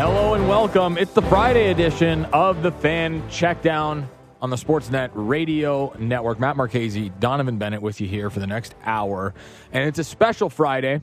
[0.00, 0.96] Hello and welcome.
[0.96, 4.06] It's the Friday edition of the Fan Checkdown
[4.40, 6.40] on the Sportsnet Radio Network.
[6.40, 9.34] Matt Marchese, Donnovan Bennett with you here for the next hour.
[9.72, 11.02] And it's a special Friday.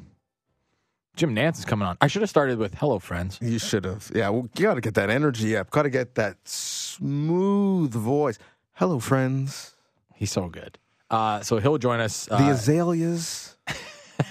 [1.15, 1.95] Jim Nantz is coming on.
[2.01, 3.37] I should have started with hello, friends.
[3.39, 4.11] You should have.
[4.15, 5.69] Yeah, well, you got to get that energy up.
[5.69, 8.39] Got to get that smooth voice.
[8.73, 9.75] Hello, friends.
[10.15, 10.79] He's so good.
[11.11, 12.27] Uh, so he'll join us.
[12.31, 13.57] Uh, the azaleas.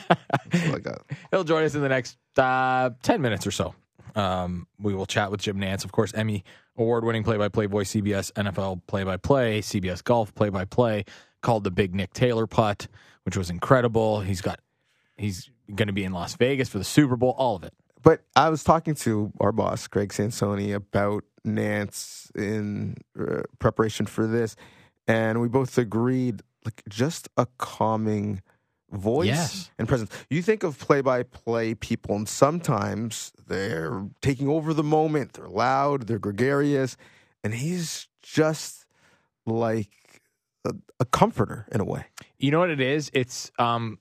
[0.09, 1.03] like that.
[1.31, 3.73] He'll join us in the next uh, 10 minutes or so.
[4.17, 6.43] Um, we will chat with Jim Nantz, of course, Emmy
[6.77, 10.65] award winning play by play voice, CBS NFL play by play, CBS golf play by
[10.65, 11.05] play,
[11.43, 12.89] called the Big Nick Taylor putt,
[13.25, 14.21] which was incredible.
[14.21, 14.59] He's got,
[15.17, 17.75] he's going to be in Las Vegas for the Super Bowl, all of it.
[18.03, 24.27] But I was talking to our boss, Greg Sansoni, about Nantz in uh, preparation for
[24.27, 24.57] this,
[25.07, 28.43] and we both agreed like just a calming
[28.91, 29.71] voice Yes.
[29.79, 30.11] and presence.
[30.31, 35.49] You think of play by play people, and sometimes they're taking over the moment, they're
[35.49, 36.97] loud, they're gregarious,
[37.43, 38.87] and he's just
[39.45, 39.91] like
[40.65, 42.07] a, a comforter in a way.
[42.39, 43.11] You know what it is?
[43.13, 43.99] It's um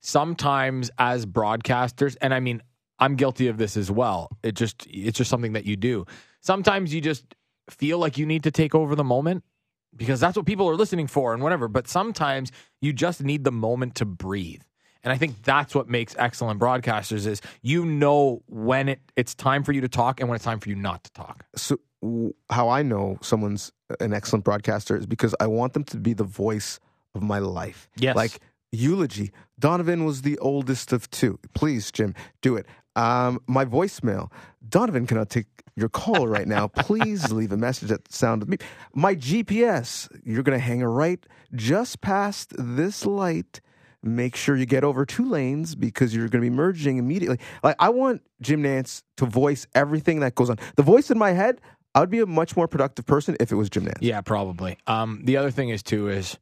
[0.00, 2.62] sometimes as broadcasters, and I mean,
[2.98, 4.30] I'm guilty of this as well.
[4.42, 6.06] It just it's just something that you do.
[6.40, 7.24] Sometimes you just
[7.68, 9.44] feel like you need to take over the moment
[9.94, 11.68] because that's what people are listening for and whatever.
[11.68, 14.62] But sometimes you just need the moment to breathe.
[15.02, 19.64] And I think that's what makes excellent broadcasters is you know when it, it's time
[19.64, 21.44] for you to talk and when it's time for you not to talk.
[21.56, 25.96] so w- how I know someone's an excellent broadcaster is because I want them to
[25.96, 26.80] be the voice
[27.14, 27.88] of my life.
[27.96, 28.14] Yes.
[28.14, 28.40] Like
[28.72, 29.32] eulogy.
[29.60, 31.38] Donnovan was the oldest of two.
[31.54, 32.66] Please, Jim, do it.
[32.96, 34.30] Um, my voicemail.
[34.68, 35.46] Donovan cannot take
[35.80, 36.68] your call right now.
[36.68, 38.58] Please leave a message at the sound of me.
[38.94, 40.08] My GPS.
[40.24, 43.60] You're going to hang a right just past this light.
[44.02, 47.38] Make sure you get over two lanes because you're going to be merging immediately.
[47.62, 50.58] Like I want Jim Nantz to voice everything that goes on.
[50.76, 51.60] The voice in my head.
[51.92, 53.98] I would be a much more productive person if it was Jim Nantz.
[54.00, 54.78] Yeah, probably.
[54.86, 56.38] Um, the other thing is too is,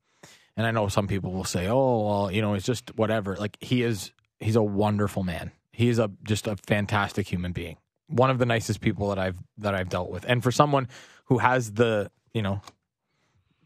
[0.58, 3.56] and I know some people will say, "Oh, well, you know, it's just whatever." Like
[3.60, 5.52] he is, he's a wonderful man.
[5.72, 7.78] He is a just a fantastic human being.
[8.08, 10.88] One of the nicest people that I've that I've dealt with, and for someone
[11.26, 12.60] who has the you know,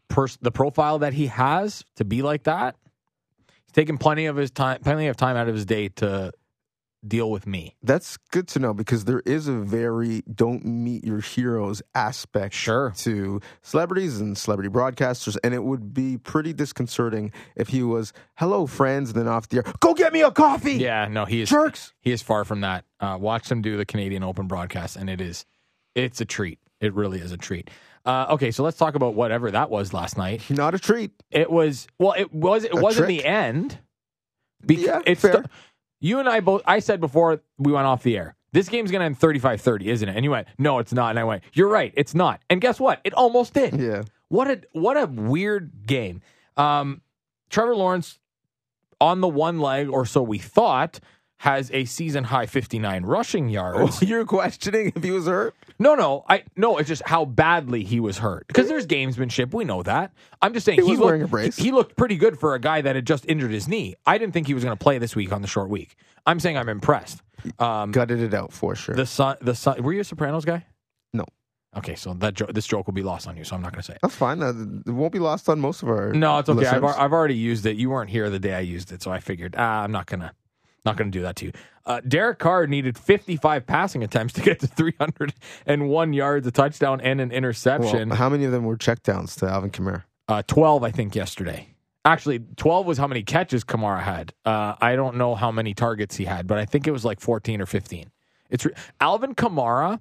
[0.07, 2.75] pers- the profile that he has to be like that,
[3.47, 6.31] he's taken plenty of his time, plenty of time out of his day to
[7.07, 7.75] deal with me.
[7.83, 12.93] That's good to know because there is a very don't meet your heroes aspect Sure.
[12.97, 15.35] to celebrities and celebrity broadcasters.
[15.43, 19.57] And it would be pretty disconcerting if he was, hello, friends, and then off the
[19.57, 20.73] air, go get me a coffee.
[20.75, 21.93] Yeah, no, he is Jerks.
[21.99, 22.85] He is far from that.
[22.99, 25.45] Uh, watch him do the Canadian Open broadcast, and it is,
[25.95, 26.59] it's a treat.
[26.79, 27.69] It really is a treat.
[28.05, 30.49] Uh, okay, so let's talk about whatever that was last night.
[30.49, 31.11] Not a treat.
[31.31, 33.07] It was well, it was it A was in trick?
[33.07, 33.79] the end.
[34.65, 35.43] Bec- Yeah, it's fair.
[36.03, 36.61] You and I both.
[36.65, 40.09] I said before we went off the air, this game's going to end 35-30, isn't
[40.09, 40.15] it?
[40.15, 41.11] And you went, no, it's not.
[41.11, 42.41] And I went, you're right, it's not.
[42.49, 42.99] And guess what?
[43.05, 43.79] It almost did.
[43.79, 44.03] Yeah.
[44.27, 46.21] What a what a weird game.
[46.57, 47.01] Um,
[47.49, 48.19] Trevor Lawrence
[48.99, 50.99] on the one leg, or so we thought,
[51.43, 54.01] has a season high 59 rushing yards.
[54.01, 55.53] You're questioning if he was hurt?
[55.77, 56.77] No, no, I no.
[56.77, 59.53] It's just how badly he was hurt because there's gamesmanship.
[59.53, 60.13] We know that.
[60.41, 61.57] I'm just saying He was looked, wearing a brace.
[61.57, 63.95] He, he looked pretty good for a guy that had just injured his knee.
[64.05, 65.95] I didn't think he was going to play this week on the short week.
[66.25, 67.21] I'm saying I'm impressed.
[67.59, 68.95] Um, Gutted it out for sure.
[68.95, 69.83] the son, the son.
[69.83, 70.65] Were you a Sopranos guy?
[71.13, 71.25] No.
[71.75, 73.81] Okay, so that jo- this joke will be lost on you, so I'm not going
[73.81, 73.99] to say it.
[74.01, 74.41] That's fine.
[74.41, 76.13] It won't be lost on most of our.
[76.13, 76.67] No, it's okay.
[76.67, 77.75] I've, I've already used it.
[77.75, 80.33] You weren't here the day I used it, so I figured ah, I'm not gonna
[80.85, 81.51] not gonna do that to you.
[81.85, 87.19] Uh, Derek Carr needed 55 passing attempts to get to 301 yards, a touchdown, and
[87.19, 88.09] an interception.
[88.09, 90.03] Well, how many of them were checkdowns to Alvin Kamara?
[90.27, 91.67] Uh, 12, I think, yesterday.
[92.05, 94.33] Actually, 12 was how many catches Kamara had.
[94.45, 97.19] Uh, I don't know how many targets he had, but I think it was like
[97.19, 98.11] 14 or 15.
[98.49, 99.99] It's re- Alvin Kamara,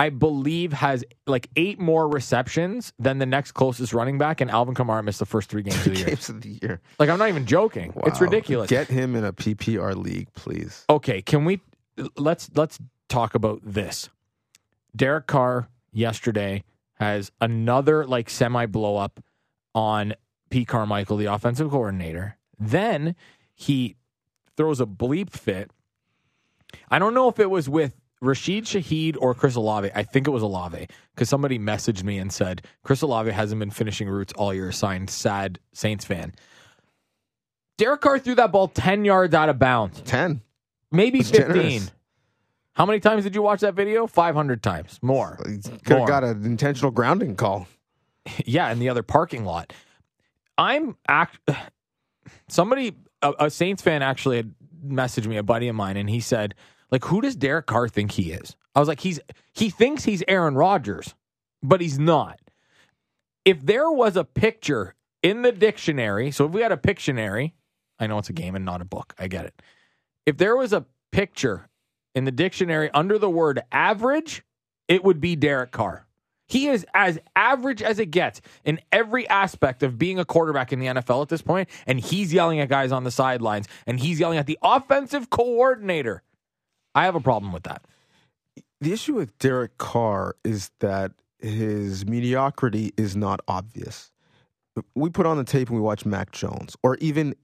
[0.00, 4.74] I believe, has like eight more receptions than the next closest running back, and Alvin
[4.74, 6.06] Kamara missed the first three games of the year.
[6.06, 6.80] Games of the year.
[6.98, 7.92] Like, I'm not even joking.
[8.06, 8.70] It's ridiculous.
[8.70, 10.86] Get him in a PPR league, please.
[10.88, 11.60] okay, can we
[12.16, 12.78] let's let's
[13.10, 14.08] talk about this.
[14.96, 16.64] Derek Carr yesterday
[16.94, 19.22] has another like semi blow up
[19.74, 20.14] on
[20.48, 22.38] Pete Carmichael, the offensive coordinator.
[22.58, 23.16] Then
[23.54, 23.96] he
[24.56, 25.70] throws a bleep fit.
[26.88, 29.90] I don't know if it was with Rashid Shaheed or Chris Olave.
[29.94, 33.70] I think it was Olave because somebody messaged me and said Chris Olave hasn't been
[33.70, 34.72] finishing routes all year.
[34.72, 36.34] Signed, sad Saints fan.
[37.78, 40.42] Derek Carr threw that ball ten yards out of bounds, 10.
[40.92, 41.46] maybe fifteen.
[41.46, 41.92] generous.
[42.74, 44.06] How many times did you watch that video?
[44.06, 45.38] Five hundred times more.
[45.84, 47.66] Could have got an intentional grounding call.
[48.44, 49.72] yeah, in the other parking lot.
[50.58, 51.38] I'm act.
[52.48, 54.54] Somebody, a, a Saints fan, actually had
[54.86, 56.54] messaged me, a buddy of mine, and he said,
[56.90, 58.56] "Like, who does Derek Carr think he is?
[58.74, 59.20] I was like, he's
[59.52, 61.14] he thinks he's Aaron Rodgers,
[61.62, 62.40] but he's not.
[63.44, 67.52] If there was a picture in the dictionary, so if we had a Pictionary,
[67.98, 69.14] I know it's a game and not a book.
[69.18, 69.62] I get it.
[70.26, 71.68] If there was a picture
[72.14, 74.42] in the dictionary under the word average,
[74.88, 76.06] it would be Derek Carr.
[76.46, 80.80] He is as average as it gets in every aspect of being a quarterback in
[80.80, 84.18] the NFL at this point, and he's yelling at guys on the sidelines, and he's
[84.18, 86.22] yelling at the offensive coordinator.
[86.94, 87.84] I have a problem with that.
[88.80, 94.10] The issue with Derek Carr is that his mediocrity is not obvious.
[94.94, 97.34] We put on the tape and we watch Mac Jones or even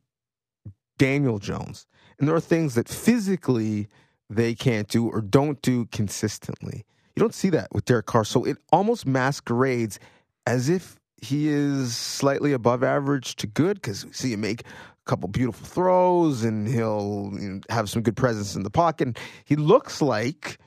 [0.99, 1.87] Daniel Jones,
[2.19, 3.89] and there are things that physically
[4.31, 6.85] they can't do or don't do consistently.
[7.15, 9.99] You don't see that with Derek Carr, so it almost masquerades
[10.47, 14.63] as if he is slightly above average to good because we see him make
[15.07, 19.09] couple beautiful throws and he'll you know, have some good presence in the pocket.
[19.09, 20.59] And He looks like,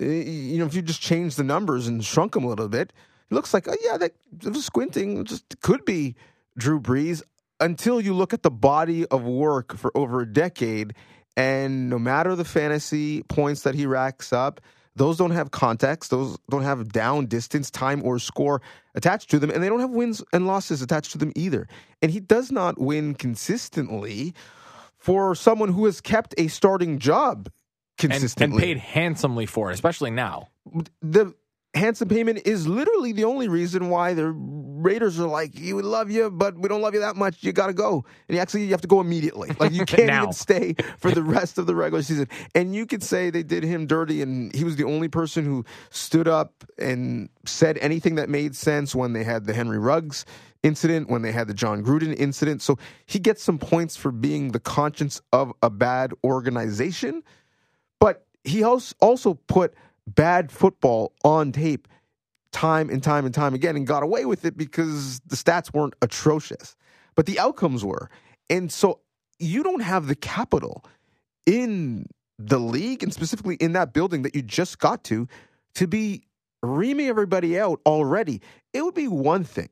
[0.00, 2.92] eh, you know, if you just change the numbers and shrunk him a little bit,
[3.28, 4.12] he looks like, oh yeah, that
[4.56, 6.16] squinting just could be
[6.56, 7.22] Drew Brees
[7.60, 10.94] until you look at the body of work for over a decade.
[11.36, 14.60] And no matter the fantasy points that he racks up,
[14.96, 16.10] those don't have context.
[16.10, 18.60] Those don't have down distance, time, or score
[18.94, 19.50] attached to them.
[19.50, 21.68] And they don't have wins and losses attached to them either.
[22.02, 24.34] And he does not win consistently
[24.98, 27.48] for someone who has kept a starting job
[28.02, 28.56] And, consistently.
[28.56, 30.48] and paid handsomely for it, especially now.
[31.00, 31.34] the
[31.74, 36.10] handsome payment is literally the only reason why the Raiders are like, "You would love
[36.10, 37.42] you, but we don't love you that much.
[37.42, 39.50] You got to go." And you actually you have to go immediately.
[39.60, 42.28] Like you can't even stay for the rest of the regular season.
[42.54, 45.64] And you could say they did him dirty, and he was the only person who
[45.90, 50.24] stood up and said anything that made sense when they had the Henry Ruggs
[50.62, 52.62] incident, when they had the Jon Gruden incident.
[52.62, 57.22] So he gets some points for being the conscience of a bad organization
[58.00, 59.74] but he als- also put
[60.14, 61.88] bad football on tape
[62.52, 65.94] time and time and time again and got away with it because the stats weren't
[66.02, 66.76] atrocious,
[67.14, 68.10] but the outcomes were.
[68.48, 69.00] And so
[69.38, 70.84] you don't have the capital
[71.46, 72.06] in
[72.38, 75.28] the league and specifically in that building that you just got to
[75.74, 76.22] to be
[76.62, 78.40] reaming everybody out already.
[78.72, 79.68] It would be one thing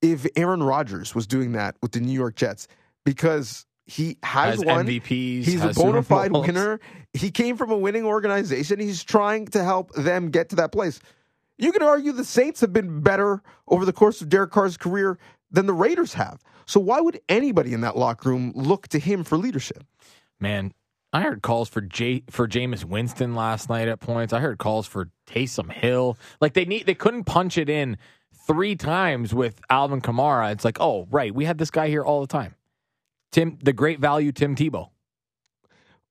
[0.00, 2.68] if Aaron Rodgers was doing that with the New York Jets
[3.04, 4.86] because he has, Has won.
[4.86, 6.80] MVPs, He's a bona fide winner.
[7.12, 8.80] He came from a winning organization.
[8.80, 10.98] He's trying to help them get to that place.
[11.58, 15.18] You can argue the Saints have been better over the course of Derek Carr's career
[15.50, 16.42] than the Raiders have.
[16.64, 19.84] So why would anybody in that locker room look to him for leadership?
[20.40, 20.72] Man,
[21.12, 24.32] I heard calls for J for Jameis Winston last night at points.
[24.32, 26.16] I heard calls for Taysom Hill.
[26.40, 27.98] Like they need they couldn't punch it in
[28.46, 30.50] three times with Alvin Kamara.
[30.52, 32.54] It's like, oh right, we had this guy here all the time.
[33.32, 34.90] Tim, the great value Tim Tebow.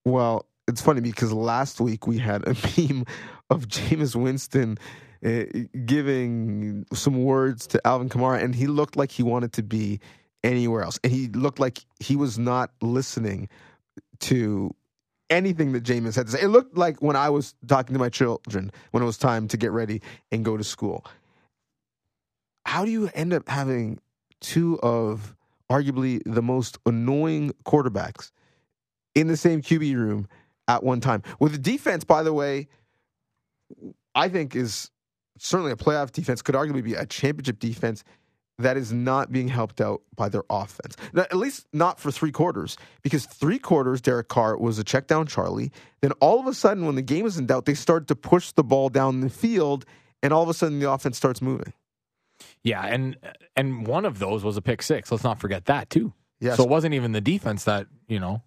[0.03, 3.05] Well, it's funny because last week we had a meme
[3.49, 4.77] of Jameis Winston
[5.23, 5.43] uh,
[5.85, 9.99] giving some words to Alvin Kamara, and he looked like he wanted to be
[10.43, 10.99] anywhere else.
[11.03, 13.47] And he looked like he was not listening
[14.21, 14.73] to
[15.29, 16.41] anything that Jameis had to say.
[16.41, 19.57] It looked like when I was talking to my children when it was time to
[19.57, 20.01] get ready
[20.31, 21.05] and go to school.
[22.65, 23.99] How do you end up having
[24.39, 25.35] two of
[25.71, 28.31] arguably the most annoying quarterbacks
[29.15, 30.27] in the same QB room
[30.67, 31.23] at one time.
[31.39, 32.67] With the defense, by the way,
[34.13, 34.91] I think is
[35.37, 38.03] certainly a playoff defense, could arguably be a championship defense
[38.59, 40.95] that is not being helped out by their offense.
[41.13, 45.07] Now, at least not for three quarters, because three quarters, Derek Carr was a check
[45.07, 45.71] down Charlie.
[46.01, 48.51] Then all of a sudden, when the game is in doubt, they start to push
[48.51, 49.85] the ball down the field,
[50.21, 51.73] and all of a sudden the offense starts moving.
[52.63, 53.17] Yeah, and
[53.55, 55.11] and one of those was a pick six.
[55.11, 56.13] Let's not forget that too.
[56.39, 56.57] Yes.
[56.57, 58.43] So it wasn't even the defense that you know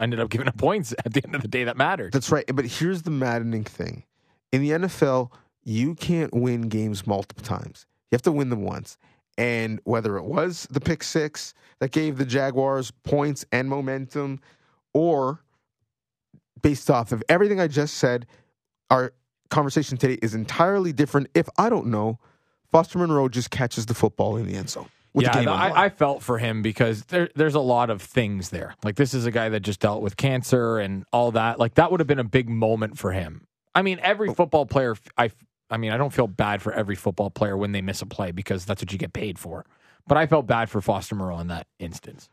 [0.00, 2.12] ended up giving up points at the end of the day that mattered.
[2.12, 2.44] That's right.
[2.52, 4.04] But here's the maddening thing
[4.52, 5.30] in the NFL,
[5.62, 7.86] you can't win games multiple times.
[8.10, 8.98] You have to win them once.
[9.38, 14.40] And whether it was the pick six that gave the Jaguars points and momentum,
[14.92, 15.42] or
[16.60, 18.26] based off of everything I just said,
[18.90, 19.12] our
[19.50, 21.28] conversation today is entirely different.
[21.34, 22.18] If I don't know,
[22.70, 24.88] Foster Moreau just catches the football in the end zone.
[25.12, 25.72] With yeah, the game on the line.
[25.72, 28.76] I, I felt for him because there, there's a lot of things there.
[28.84, 31.58] Like this is a guy that just dealt with cancer and all that.
[31.58, 33.46] Like that would have been a big moment for him.
[33.74, 34.34] I mean, every oh.
[34.34, 34.96] football player.
[35.18, 35.30] I,
[35.68, 38.30] I mean, I don't feel bad for every football player when they miss a play
[38.30, 39.64] because that's what you get paid for.
[40.06, 42.28] But I felt bad for Foster Moreau in that instance.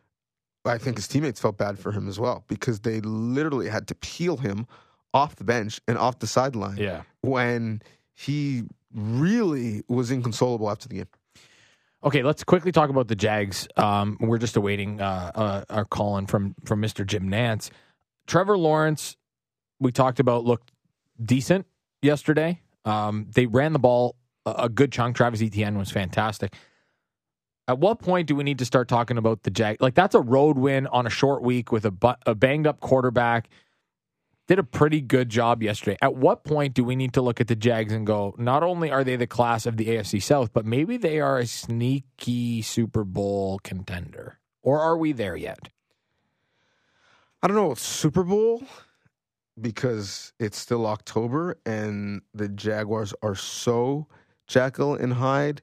[0.66, 3.96] I think his teammates felt bad for him as well because they literally had to
[3.96, 4.68] peel him
[5.14, 7.04] off the bench and off the sideline Yeah.
[7.22, 7.82] when
[8.14, 8.64] he
[8.94, 11.08] really was inconsolable after the game.
[12.04, 13.68] Okay, let's quickly talk about the Jags.
[13.76, 17.06] Um, we're just awaiting uh, uh, our call in from from Mr.
[17.06, 17.70] Jim Nantz.
[18.28, 19.18] Trevor Lawrence,
[19.80, 20.72] we talked about, looked
[21.24, 21.66] decent
[22.02, 22.62] yesterday.
[22.86, 24.16] Um, they ran the ball
[24.46, 25.16] a, a good chunk.
[25.16, 26.54] Travis Etienne was fantastic.
[27.68, 29.82] At what point do we need to start talking about the Jag?
[29.82, 32.80] Like that's a road win on a short week with a, bu- a banged up
[32.80, 33.50] quarterback.
[34.48, 35.98] Did a pretty good job yesterday.
[36.02, 38.90] At what point do we need to look at the Jags and go, not only
[38.90, 43.04] are they the class of the AFC South, but maybe they are a sneaky Super
[43.04, 44.40] Bowl contender?
[44.62, 45.70] Or are we there yet?
[47.44, 48.64] I don't know Super Bowl
[49.60, 54.08] because it's still October and the Jaguars are so
[54.48, 55.62] Jekyll and Hyde.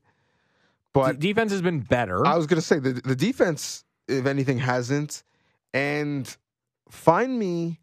[0.92, 2.26] But The defense has been better.
[2.26, 5.24] I was going to say the the defense, if anything, hasn't.
[5.72, 6.36] And
[6.88, 7.80] find me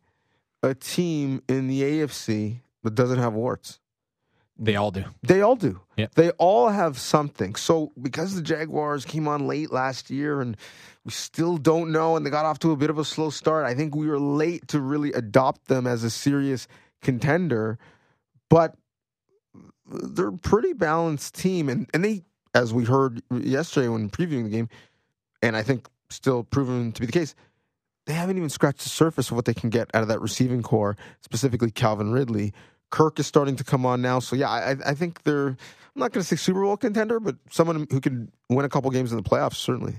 [0.64, 3.80] a team in the AFC that doesn't have warts.
[4.58, 5.06] they all do.
[5.24, 5.82] They all do.
[5.98, 6.08] Yeah.
[6.16, 7.56] They all have something.
[7.56, 10.56] So because the Jaguars came on late last year and
[11.04, 13.66] we still don't know and they got off to a bit of a slow start,
[13.66, 16.68] I think we were late to really adopt them as a serious
[17.02, 17.80] contender.
[18.50, 18.76] But
[19.88, 24.50] they're a pretty balanced team and, and they as we heard yesterday when previewing the
[24.50, 24.70] game,
[25.42, 27.36] and I think still proven to be the case,
[28.06, 30.62] they haven't even scratched the surface of what they can get out of that receiving
[30.64, 32.54] corps, specifically Calvin Ridley.
[32.90, 35.48] Kirk is starting to come on now, so yeah, I, I think they're.
[35.50, 38.90] I'm not going to say Super Bowl contender, but someone who can win a couple
[38.92, 39.96] games in the playoffs certainly.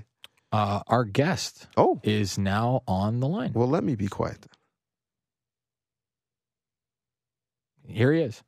[0.51, 3.53] Uh, our guest Oh, is now on the line.
[3.53, 4.45] well, let me be quiet.
[7.87, 8.43] Here he is.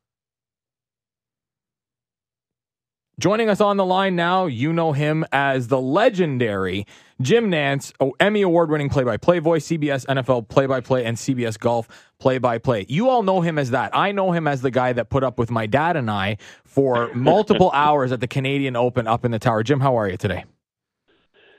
[3.18, 6.86] Joining us on the line now, you know him as the legendary
[7.22, 11.06] Jim Nantz, oh, Emmy award winning play by play voice, CBS NFL play by play,
[11.06, 11.88] and CBS Golf
[12.20, 12.86] play by play.
[12.90, 13.96] You all know him as that.
[13.96, 17.10] I know him as the guy that put up with my dad and I for
[17.16, 19.64] multiple hours at the Canadian Open up in the tower.
[19.64, 20.44] Jim, how are you today?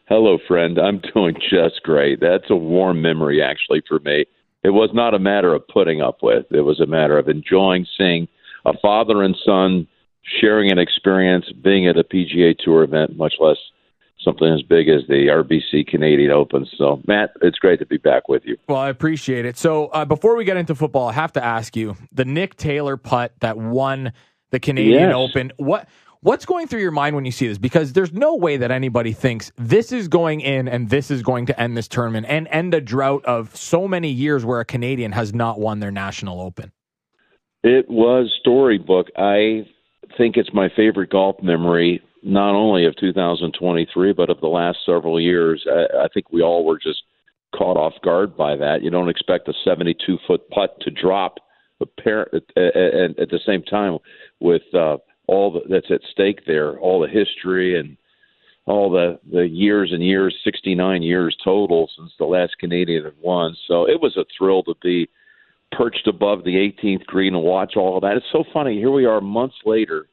[0.08, 0.78] Hello, friend.
[0.78, 2.20] I'm doing just great.
[2.20, 4.26] That's a warm memory, actually, for me.
[4.62, 7.86] It was not a matter of putting up with, it was a matter of enjoying
[7.96, 8.28] seeing
[8.66, 9.88] a father and son
[10.40, 13.56] sharing an experience, being at a PGA Tour event, much less
[14.22, 16.66] something as big as the RBC Canadian Open.
[16.76, 18.56] So, Matt, it's great to be back with you.
[18.68, 19.56] Well, I appreciate it.
[19.56, 22.96] So, uh, before we get into football, I have to ask you the Nick Taylor
[22.96, 24.12] putt that won
[24.50, 25.14] the Canadian Yes.
[25.14, 25.52] Open.
[25.58, 25.88] What
[26.20, 27.58] what's going through your mind when you see this?
[27.58, 31.46] Because there's no way that anybody thinks this is going in and this is going
[31.46, 35.12] to end this tournament and end a drought of so many years where a Canadian
[35.12, 36.72] has not won their national Open.
[37.62, 39.08] It was storybook.
[39.16, 39.66] I
[40.16, 45.20] think it's my favorite golf memory, not only of 2023, but of the last several
[45.20, 45.64] years.
[45.68, 47.02] I, I think we all were just
[47.54, 48.82] caught off guard by that.
[48.82, 51.36] You don't expect a 72 foot putt to drop,
[51.82, 53.98] appar- and at the same time
[54.40, 54.96] with uh,
[55.28, 57.96] all that's at stake there, all the history and
[58.66, 63.56] all the the years and years, 69 years total since the last Canadian had won.
[63.68, 65.08] So it was a thrill to be
[65.76, 68.16] perched above the 18th green and watch all of that.
[68.16, 68.76] It's so funny.
[68.76, 70.08] Here we are months later,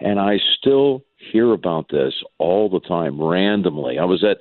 [0.00, 3.98] and I still hear about this all the time randomly.
[3.98, 4.38] I was at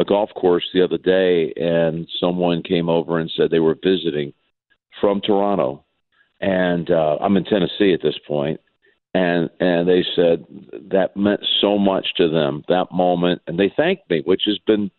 [0.00, 4.32] a golf course the other day, and someone came over and said they were visiting
[5.00, 5.84] from Toronto,
[6.40, 8.60] and uh, I'm in Tennessee at this point,
[9.14, 10.46] and and they said
[10.90, 14.90] that meant so much to them that moment, and they thanked me, which has been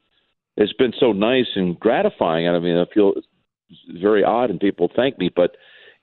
[0.56, 2.48] it's been so nice and gratifying.
[2.48, 3.14] I mean, I feel
[4.00, 5.56] very odd and people thank me, but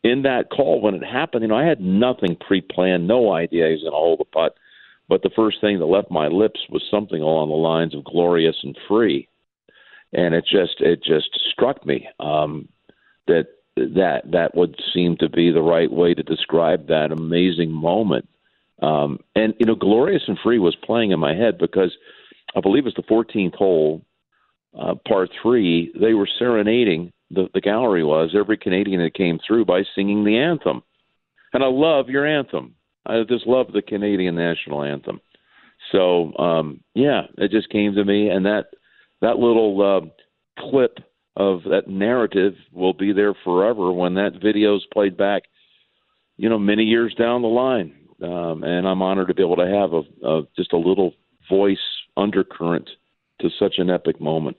[0.02, 3.73] in that call when it happened, you know, I had nothing pre-planned, no idea he
[3.73, 4.54] was going to hold the putt.
[5.09, 8.56] But the first thing that left my lips was something along the lines of glorious
[8.62, 9.28] and free,
[10.12, 12.68] and it just it just struck me um,
[13.26, 18.26] that that that would seem to be the right way to describe that amazing moment.
[18.80, 21.94] Um, and you know, glorious and free was playing in my head because
[22.56, 24.04] I believe it's the 14th hole,
[24.78, 25.92] uh, par three.
[26.00, 30.38] They were serenading the the gallery was every Canadian that came through by singing the
[30.38, 30.82] anthem,
[31.52, 32.74] and I love your anthem.
[33.06, 35.20] I just love the Canadian national anthem.
[35.92, 38.66] So um, yeah, it just came to me, and that
[39.20, 40.98] that little uh, clip
[41.36, 45.42] of that narrative will be there forever when that video is played back.
[46.36, 49.66] You know, many years down the line, um, and I'm honored to be able to
[49.66, 51.12] have a, a just a little
[51.48, 51.78] voice
[52.16, 52.88] undercurrent
[53.40, 54.56] to such an epic moment.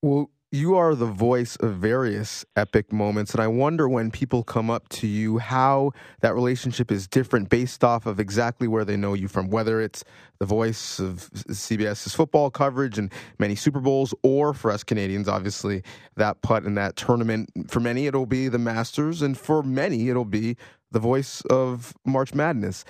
[0.00, 4.68] Well, you are the voice of various epic moments, and I wonder when people come
[4.68, 9.14] up to you how that relationship is different based off of exactly where they know
[9.14, 10.04] you from, whether it's
[10.40, 15.82] the voice of CBS's football coverage and many Super Bowls, or for us Canadians, obviously,
[16.16, 17.48] that putt in that tournament.
[17.68, 20.58] For many, it'll be the Masters, and for many, it'll be
[20.90, 22.84] the voice of March Madness.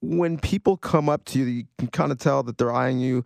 [0.00, 3.24] When people come up to you, you can kind of tell that they're eyeing you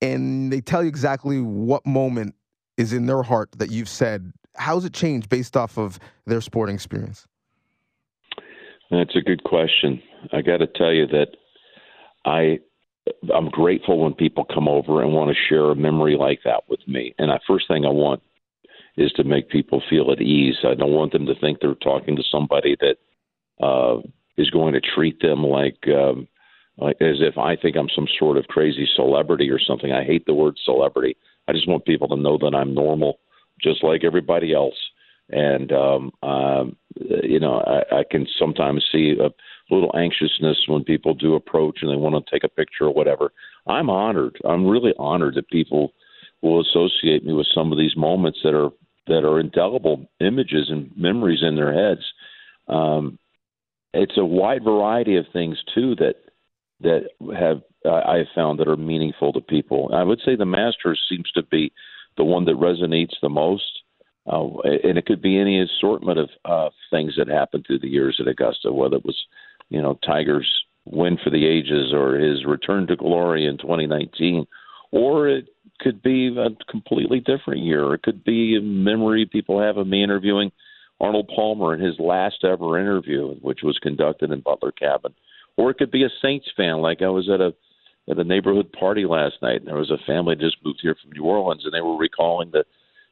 [0.00, 2.36] and they tell you exactly what moment
[2.78, 4.32] is in their heart that you've said.
[4.56, 7.26] How's it changed based off of their sporting experience?
[8.90, 10.02] That's a good question.
[10.32, 11.28] I got to tell you that
[12.24, 12.60] I
[13.34, 16.80] I'm grateful when people come over and want to share a memory like that with
[16.86, 17.14] me.
[17.18, 18.22] And the first thing I want
[18.96, 20.56] is to make people feel at ease.
[20.64, 22.96] I don't want them to think they're talking to somebody that
[23.64, 24.00] uh,
[24.36, 26.28] is going to treat them like um,
[26.76, 29.92] like as if I think I'm some sort of crazy celebrity or something.
[29.92, 31.16] I hate the word celebrity.
[31.48, 33.18] I just want people to know that I'm normal,
[33.60, 34.76] just like everybody else.
[35.30, 39.30] And um, um, you know, I, I can sometimes see a
[39.72, 43.32] little anxiousness when people do approach and they want to take a picture or whatever.
[43.66, 44.38] I'm honored.
[44.44, 45.92] I'm really honored that people
[46.42, 48.70] will associate me with some of these moments that are
[49.06, 52.02] that are indelible images and memories in their heads.
[52.68, 53.18] Um,
[53.94, 56.16] it's a wide variety of things too that
[56.80, 59.90] that have I have found that are meaningful to people.
[59.94, 61.72] I would say the Masters seems to be
[62.16, 63.82] the one that resonates the most,
[64.26, 68.18] uh, and it could be any assortment of uh, things that happened through the years
[68.20, 69.16] at Augusta, whether it was
[69.68, 70.50] you know Tiger's
[70.84, 74.46] win for the ages or his return to glory in 2019,
[74.90, 75.48] or it
[75.80, 77.94] could be a completely different year.
[77.94, 80.50] It could be a memory people have of me interviewing
[81.00, 85.14] Arnold Palmer in his last ever interview, which was conducted in Butler Cabin,
[85.56, 87.54] or it could be a Saints fan, like I was at a
[88.10, 89.60] at a neighborhood party last night.
[89.60, 92.50] And there was a family just moved here from New Orleans, and they were recalling
[92.50, 92.64] the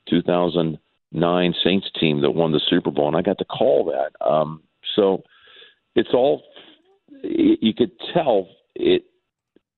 [0.08, 4.24] 2009 Saints team that won the Super Bowl, and I got to call that.
[4.24, 4.62] Um,
[4.94, 5.22] so
[5.94, 6.42] it's all
[7.22, 9.04] you could tell it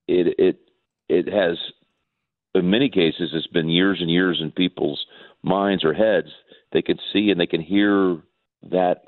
[0.07, 0.59] it it
[1.09, 1.57] it has
[2.55, 5.05] in many cases it's been years and years in people's
[5.43, 6.29] minds or heads
[6.73, 8.19] they can see and they can hear
[8.71, 9.05] that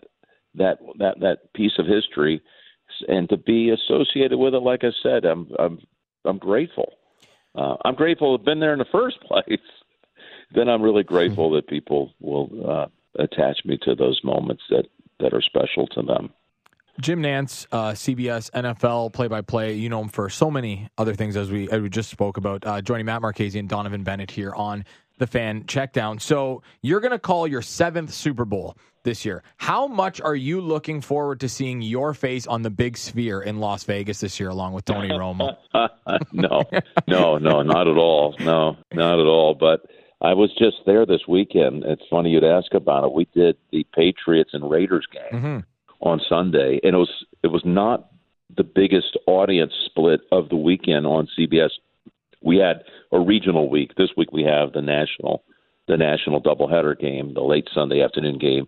[0.55, 2.41] that that that piece of history
[3.09, 5.79] and to be associated with it like i said i'm i'm
[6.25, 6.93] i'm grateful
[7.55, 9.61] uh, i'm grateful to have been there in the first place
[10.55, 12.87] then i'm really grateful that people will uh,
[13.19, 14.87] attach me to those moments that
[15.19, 16.33] that are special to them
[17.01, 19.75] Jim Nantz, uh, CBS NFL play-by-play.
[19.75, 22.67] You know him for so many other things, as we as we just spoke about.
[22.67, 24.85] Uh, joining Matt Marchese and Donnovan Bennett here on
[25.21, 26.21] the Fan Checkdown.
[26.21, 29.45] So you're going to call your seventh Super Bowl this year.
[29.57, 33.61] How much are you looking forward to seeing your face on the big sphere in
[33.61, 35.57] Las Vegas this year, along with Tony Romo?
[36.33, 36.65] no,
[37.07, 38.35] no, no, not at all.
[38.41, 39.55] No, not at all.
[39.55, 39.83] But
[40.21, 41.85] I was just there this weekend.
[41.85, 43.13] It's funny you'd ask about it.
[43.13, 45.41] We did the Patriots and Raiders game.
[45.41, 45.59] Mm-hmm
[46.01, 48.09] on Sunday, and it was it was not
[48.57, 51.71] the biggest audience split of the weekend on CBS.
[52.43, 53.93] We had a regional week.
[53.97, 55.45] This week we have the national
[55.89, 58.67] the national doubleheader game, the late Sunday afternoon game,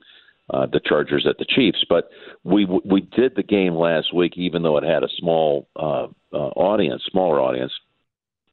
[0.51, 1.85] uh, the Chargers at the Chiefs.
[1.89, 2.11] But
[2.45, 6.51] we we did the game last week, even though it had a small uh, uh,
[6.57, 7.73] audience, smaller audience,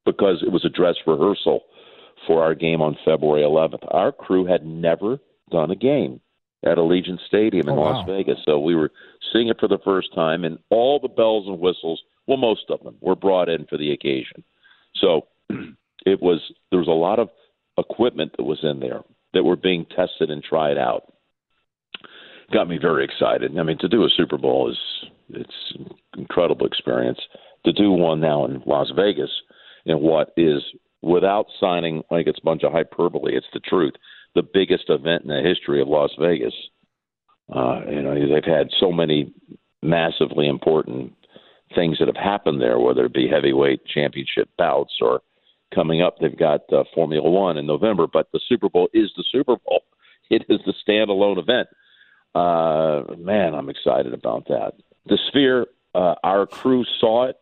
[0.06, 1.62] because it was a dress rehearsal
[2.28, 3.84] for our game on February 11th.
[3.90, 5.20] Our crew had never
[5.52, 6.22] done a game
[6.64, 8.16] at Allegiant Stadium in oh, Las wow.
[8.16, 8.38] Vegas.
[8.46, 8.92] So we were
[9.32, 12.84] seeing it for the first time, and all the bells and whistles, well, most of
[12.84, 14.44] them were brought in for the occasion.
[14.96, 15.28] So
[16.06, 17.30] it was there was a lot of
[17.78, 19.02] equipment that was in there
[19.34, 21.14] that were being tested and tried out.
[22.52, 23.58] Got me very excited.
[23.58, 24.78] I mean, to do a Super Bowl is
[25.30, 27.20] it's an incredible experience.
[27.66, 29.30] To do one now in Las Vegas
[29.86, 30.64] in what is
[31.02, 33.94] without signing like it's a bunch of hyperbole, it's the truth
[34.36, 36.54] the biggest event in the history of Las Vegas.
[37.54, 39.34] Uh, you know, they've had so many
[39.82, 41.14] massively important
[41.76, 45.22] things that have happened there, whether it be heavyweight championship bouts or
[45.74, 48.08] coming up, they've got uh, Formula One in November.
[48.12, 49.82] But the Super Bowl is the Super Bowl.
[50.32, 51.70] It is the standalone event.
[52.36, 54.74] Uh, man, I'm excited about that.
[55.08, 57.38] The Sphere, uh, our crew saw it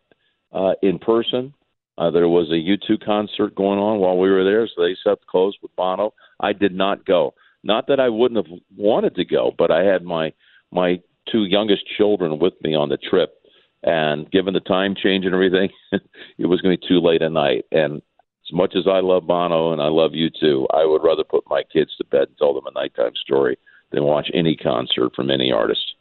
[0.54, 1.52] uh, in person.
[1.98, 5.20] Uh, there was a U2 concert going on while we were there, so they set
[5.20, 6.14] the close with Bono.
[6.40, 7.34] I did not go.
[7.62, 10.32] Not that I wouldn't have wanted to go, but I had my
[10.70, 13.37] my two youngest children with me on the trip,
[13.82, 15.70] and given the time change and everything,
[16.38, 17.64] it was going to be too late at night.
[17.72, 21.44] And as much as I love Bono and I love U2, I would rather put
[21.48, 23.58] my kids to bed and tell them a nighttime story
[23.90, 25.94] than watch any concert from any artist.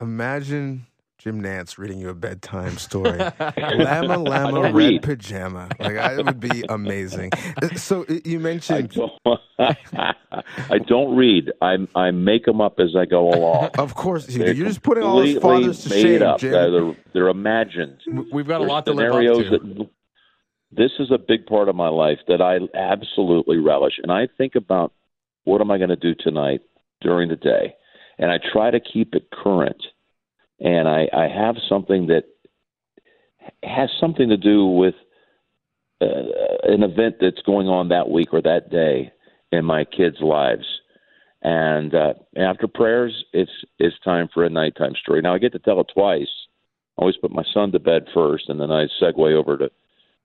[0.00, 0.86] Imagine
[1.22, 3.16] Jim Nantz reading you a bedtime story.
[3.56, 5.02] Llama Llama Red read.
[5.02, 5.68] Pajama.
[5.78, 7.30] Like I, it would be amazing.
[7.62, 9.30] Uh, so you mentioned I
[9.60, 10.16] don't,
[10.68, 11.52] I don't read.
[11.60, 13.70] I I make them up as I go along.
[13.78, 16.22] Of course, they're you're just putting all his fathers to shame.
[16.22, 16.40] Up.
[16.40, 16.50] Jim.
[16.50, 18.00] They're, they're imagined.
[18.32, 19.50] We've got a lot to live up to.
[19.50, 19.90] That,
[20.72, 24.56] this is a big part of my life that I absolutely relish, and I think
[24.56, 24.92] about
[25.44, 26.62] what am I going to do tonight
[27.00, 27.74] during the day,
[28.18, 29.82] and I try to keep it current
[30.62, 32.24] and I, I have something that
[33.64, 34.94] has something to do with
[36.00, 36.06] uh,
[36.64, 39.12] an event that's going on that week or that day
[39.50, 40.64] in my kids' lives.
[41.42, 45.20] And uh, after prayers, it's it's time for a nighttime story.
[45.20, 46.30] Now I get to tell it twice.
[46.96, 49.70] I always put my son to bed first, and then I segue over to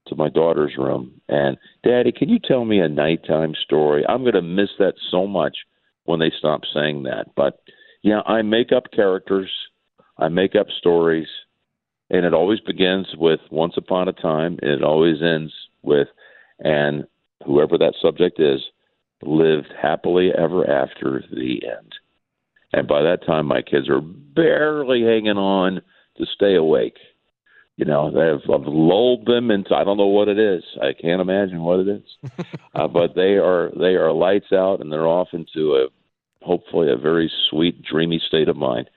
[0.08, 1.20] to my daughter's room.
[1.28, 4.06] And Daddy, can you tell me a nighttime story?
[4.08, 5.58] I'm going to miss that so much
[6.06, 7.28] when they stop saying that.
[7.36, 7.60] But
[8.04, 9.50] yeah, I make up characters,
[10.20, 11.28] I make up stories,
[12.10, 15.54] and it always begins with once upon a time, and it always ends
[15.84, 16.08] with
[16.60, 17.06] and
[17.46, 18.62] whoever that subject is
[19.22, 21.94] lived happily ever after the end.
[22.74, 25.82] And by that time, my kids are barely hanging on
[26.18, 26.98] to stay awake.
[27.78, 30.64] You know, they've I've lulled them into I don't know what it is.
[30.82, 32.32] I can't imagine what it is,
[32.76, 35.88] uh, but they are they are lights out and they're off into a
[36.44, 38.90] hopefully a very sweet, dreamy state of mind.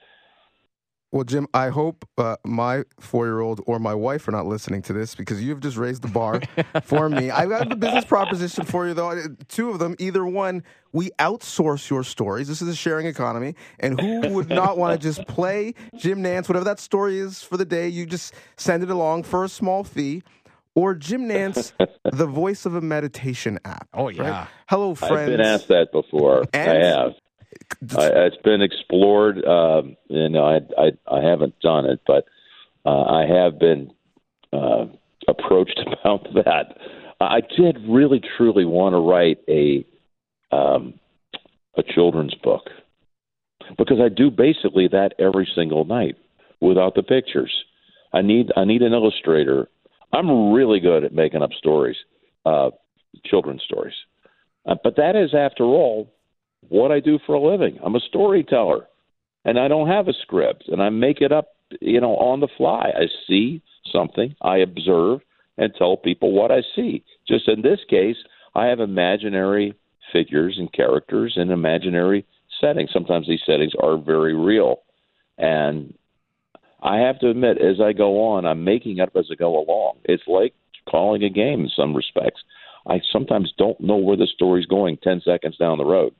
[1.11, 4.81] Well, Jim, I hope uh, my four year old or my wife are not listening
[4.83, 6.41] to this because you've just raised the bar
[6.83, 7.29] for me.
[7.29, 9.21] I've got a business proposition for you, though.
[9.49, 9.95] Two of them.
[9.99, 12.47] Either one, we outsource your stories.
[12.47, 13.55] This is a sharing economy.
[13.81, 17.57] And who would not want to just play Jim Nantz, whatever that story is for
[17.57, 17.89] the day?
[17.89, 20.23] You just send it along for a small fee.
[20.75, 21.73] Or Jim Nantz,
[22.09, 23.89] the voice of a meditation app.
[23.93, 24.21] Oh, yeah.
[24.29, 24.47] Right?
[24.69, 25.13] Hello, friends.
[25.13, 26.45] I've been asked that before.
[26.53, 27.11] And- I have.
[27.97, 29.43] I, it's been explored.
[29.45, 32.25] Um, you know, I, I I haven't done it, but
[32.85, 33.91] uh, I have been
[34.53, 34.85] uh,
[35.27, 36.77] approached about that.
[37.19, 39.85] I did really truly want to write a
[40.55, 40.95] um,
[41.77, 42.69] a children's book
[43.77, 46.17] because I do basically that every single night
[46.59, 47.51] without the pictures.
[48.13, 49.67] I need I need an illustrator.
[50.13, 51.95] I'm really good at making up stories,
[52.45, 52.71] uh,
[53.25, 53.93] children's stories,
[54.65, 56.11] uh, but that is, after all,
[56.69, 57.79] what I do for a living.
[57.83, 58.87] I'm a storyteller,
[59.45, 62.47] and I don't have a script, and I make it up, you know, on the
[62.57, 62.91] fly.
[62.95, 65.21] I see something, I observe,
[65.57, 67.03] and tell people what I see.
[67.27, 68.17] Just in this case,
[68.55, 69.75] I have imaginary
[70.13, 72.25] figures and characters in imaginary
[72.59, 72.89] settings.
[72.93, 74.81] Sometimes these settings are very real,
[75.37, 75.93] and
[76.81, 79.97] I have to admit, as I go on, I'm making up as I go along.
[80.05, 80.53] It's like
[80.89, 82.41] calling a game in some respects.
[82.87, 86.13] I sometimes don't know where the story's going 10 seconds down the road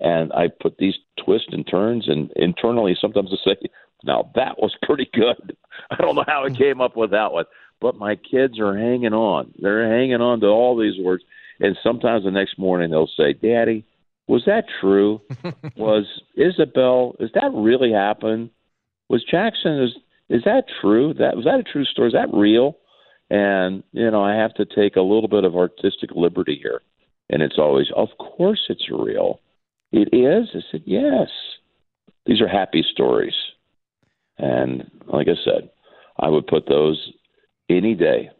[0.00, 3.56] and I put these twists and turns, and internally sometimes I say,
[4.04, 5.56] "Now that was pretty good."
[5.90, 6.54] I don't know how I hmm.
[6.54, 7.44] came up with that one,
[7.80, 9.52] but my kids are hanging on.
[9.58, 11.24] They're hanging on to all these words,
[11.60, 13.84] and sometimes the next morning they'll say, "Daddy,
[14.26, 15.20] was that true?
[15.76, 16.04] was
[16.36, 17.16] Isabel?
[17.18, 18.50] Is that really happen?
[19.08, 19.82] Was Jackson?
[19.82, 19.96] Is
[20.28, 21.14] is that true?
[21.14, 22.08] That was that a true story?
[22.08, 22.78] Is that real?"
[23.30, 26.82] And you know, I have to take a little bit of artistic liberty here,
[27.28, 29.40] and it's always, "Of course, it's real."
[29.92, 30.48] It is?
[30.54, 31.28] I said, Yes.
[32.26, 33.34] These are happy stories.
[34.36, 35.70] And like I said,
[36.18, 37.12] I would put those
[37.68, 38.30] any day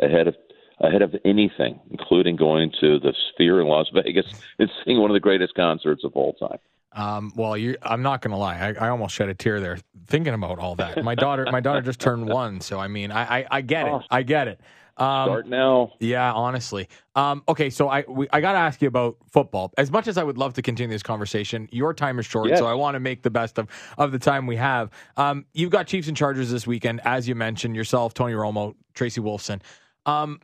[0.00, 0.36] ahead of
[0.80, 4.26] ahead of anything, including going to the Sphere in Las Vegas
[4.58, 6.58] and seeing one of the greatest concerts of all time.
[6.92, 8.56] Um, well, you, I'm not going to lie.
[8.56, 11.04] I, I, almost shed a tear there thinking about all that.
[11.04, 14.02] My daughter, my daughter just turned one, so I mean, I, I, I get it.
[14.10, 14.60] I get it.
[15.00, 15.92] Um, Start now.
[15.98, 16.88] Yeah, honestly.
[17.14, 19.72] Um, okay, so I we, I got to ask you about football.
[19.78, 22.58] As much as I would love to continue this conversation, your time is short, yes.
[22.58, 24.90] so I want to make the best of, of the time we have.
[25.16, 29.22] Um, you've got Chiefs and Chargers this weekend, as you mentioned yourself, Tony Romo, Tracy
[29.22, 29.62] Wolfson.
[30.04, 30.40] Um,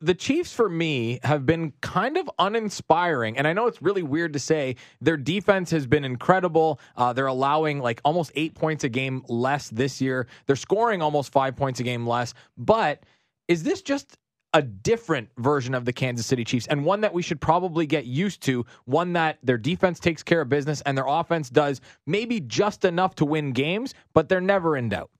[0.00, 3.36] the Chiefs, for me, have been kind of uninspiring.
[3.36, 4.76] And I know it's really weird to say.
[5.00, 6.80] Their defense has been incredible.
[6.96, 10.26] Uh, they're allowing like almost eight points a game less this year.
[10.46, 12.32] They're scoring almost five points a game less.
[12.56, 13.04] But
[13.50, 14.16] is this just
[14.54, 18.06] a different version of the Kansas City Chiefs and one that we should probably get
[18.06, 22.38] used to, one that their defense takes care of business and their offense does maybe
[22.40, 25.10] just enough to win games, but they're never in doubt.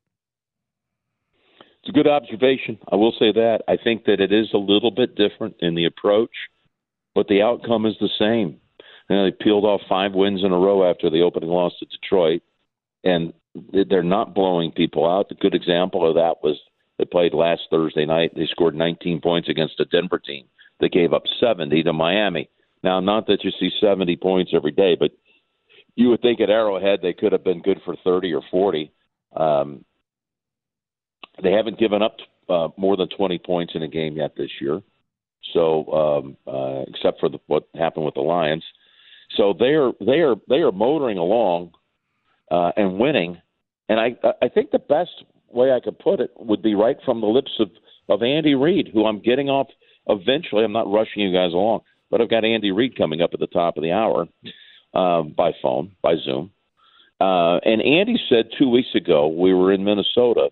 [1.83, 2.79] It's a good observation.
[2.93, 3.63] I will say that.
[3.67, 6.31] I think that it is a little bit different in the approach,
[7.17, 8.61] but the outcome is the same.
[9.09, 11.87] You know, they peeled off five wins in a row after the opening loss to
[11.87, 12.43] Detroit,
[13.03, 13.33] and
[13.73, 15.33] they're not blowing people out.
[15.33, 16.61] A good example of that was
[17.01, 18.33] they played last Thursday night.
[18.37, 20.45] They scored 19 points against a Denver team
[20.81, 22.51] that gave up 70 to Miami.
[22.85, 25.11] Now, not that you see 70 points every day, but
[25.95, 28.93] you would think at Arrowhead they could have been good for 30 or 40.
[29.35, 29.85] Um,
[31.43, 32.17] they haven't given up
[32.51, 34.83] uh, more than 20 points in a game yet this year.
[35.55, 38.65] So, um, uh, except for the, what happened with the Lions,
[39.37, 41.71] so they are they are they are motoring along
[42.51, 43.41] uh, and winning.
[43.89, 47.21] And I I think the best way I could put it would be right from
[47.21, 47.71] the lips of
[48.09, 49.69] of Andy Reid, who I'm getting off
[50.09, 50.65] eventually.
[50.65, 53.47] I'm not rushing you guys along, but I've got Andy Reid coming up at the
[53.47, 54.27] top of the hour
[54.95, 56.51] um, by phone, by Zoom.
[57.21, 60.51] Uh, and Andy said two weeks ago we were in Minnesota.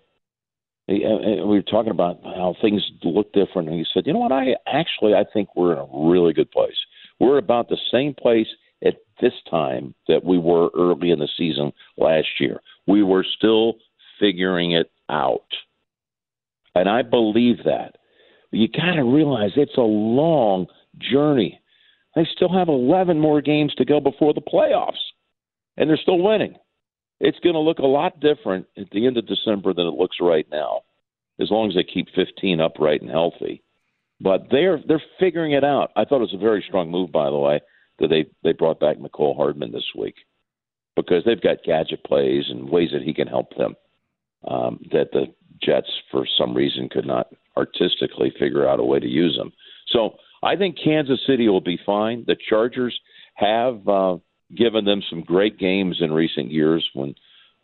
[0.87, 4.19] He, uh, we were talking about how things look different, and he said, "You know
[4.19, 4.31] what?
[4.31, 6.77] I actually I think we're in a really good place.
[7.19, 8.47] We're about the same place
[8.83, 12.61] at this time that we were early in the season last year.
[12.87, 13.75] We were still
[14.19, 15.45] figuring it out.
[16.75, 17.95] And I believe that.
[18.51, 21.59] You got to realize it's a long journey.
[22.15, 24.97] They still have 11 more games to go before the playoffs,
[25.77, 26.55] and they're still winning.
[27.19, 30.17] It's going to look a lot different at the end of December than it looks
[30.19, 30.81] right now,
[31.39, 33.61] as long as they keep 15 upright and healthy.
[34.21, 35.91] But they're they're figuring it out.
[35.95, 37.61] I thought it was a very strong move, by the way,
[37.99, 40.15] that they they brought back Mecole Hardman this week
[40.95, 43.75] because they've got gadget plays and ways that he can help them
[44.47, 45.25] um, that the
[45.61, 49.51] Jets, for some reason, could not artistically figure out a way to use them.
[49.87, 52.23] So I think Kansas City will be fine.
[52.27, 52.97] The Chargers
[53.35, 54.17] have uh,
[54.55, 57.15] given them some great games in recent years when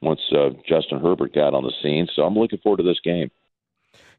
[0.01, 2.07] once uh, Justin Herbert got on the scene.
[2.15, 3.31] So I'm looking forward to this game.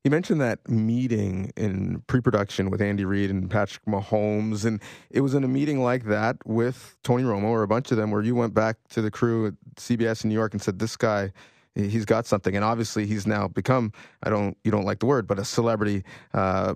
[0.04, 5.34] You mentioned that meeting in pre-production with Andy Reid and Patrick Mahomes, and it was
[5.34, 8.34] in a meeting like that with Tony Romo or a bunch of them, where you
[8.34, 11.32] went back to the crew at CBS in New York and said, "This guy."
[11.76, 15.26] He's got something, and obviously he's now become I don't you don't like the word,
[15.26, 16.74] but a celebrity uh,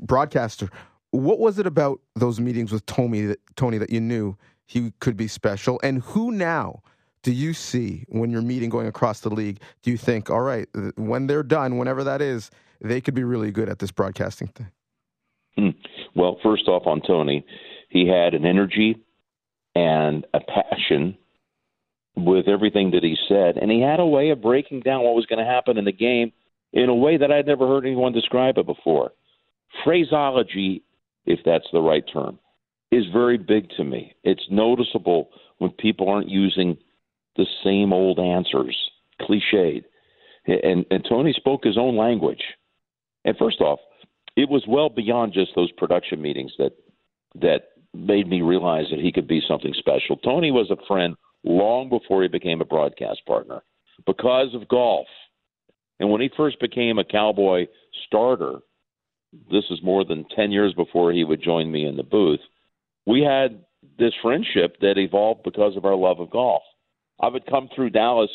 [0.00, 0.68] broadcaster.
[1.10, 5.16] What was it about those meetings with Tony that Tony that you knew he could
[5.16, 6.82] be special, and who now?
[7.22, 9.60] Do you see when you're meeting going across the league?
[9.82, 12.48] Do you think, all right, when they're done, whenever that is,
[12.80, 14.68] they could be really good at this broadcasting thing?
[15.56, 15.70] Hmm.
[16.14, 17.44] Well, first off, on Tony,
[17.88, 18.96] he had an energy
[19.74, 21.18] and a passion
[22.24, 25.26] with everything that he said, and he had a way of breaking down what was
[25.26, 26.32] going to happen in the game
[26.72, 29.12] in a way that I'd never heard anyone describe it before.
[29.84, 30.82] Phraseology,
[31.26, 32.38] if that's the right term,
[32.90, 34.14] is very big to me.
[34.24, 36.76] It's noticeable when people aren't using
[37.36, 38.76] the same old answers,
[39.20, 39.84] cliched.
[40.46, 42.42] And, and Tony spoke his own language.
[43.24, 43.80] And first off,
[44.36, 46.72] it was well beyond just those production meetings that
[47.34, 50.16] that made me realize that he could be something special.
[50.16, 51.16] Tony was a friend
[51.48, 53.62] long before he became a broadcast partner
[54.06, 55.06] because of golf.
[55.98, 57.66] And when he first became a Cowboy
[58.06, 58.58] starter,
[59.50, 62.40] this is more than 10 years before he would join me in the booth,
[63.06, 63.64] we had
[63.98, 66.62] this friendship that evolved because of our love of golf.
[67.20, 68.30] I would come through Dallas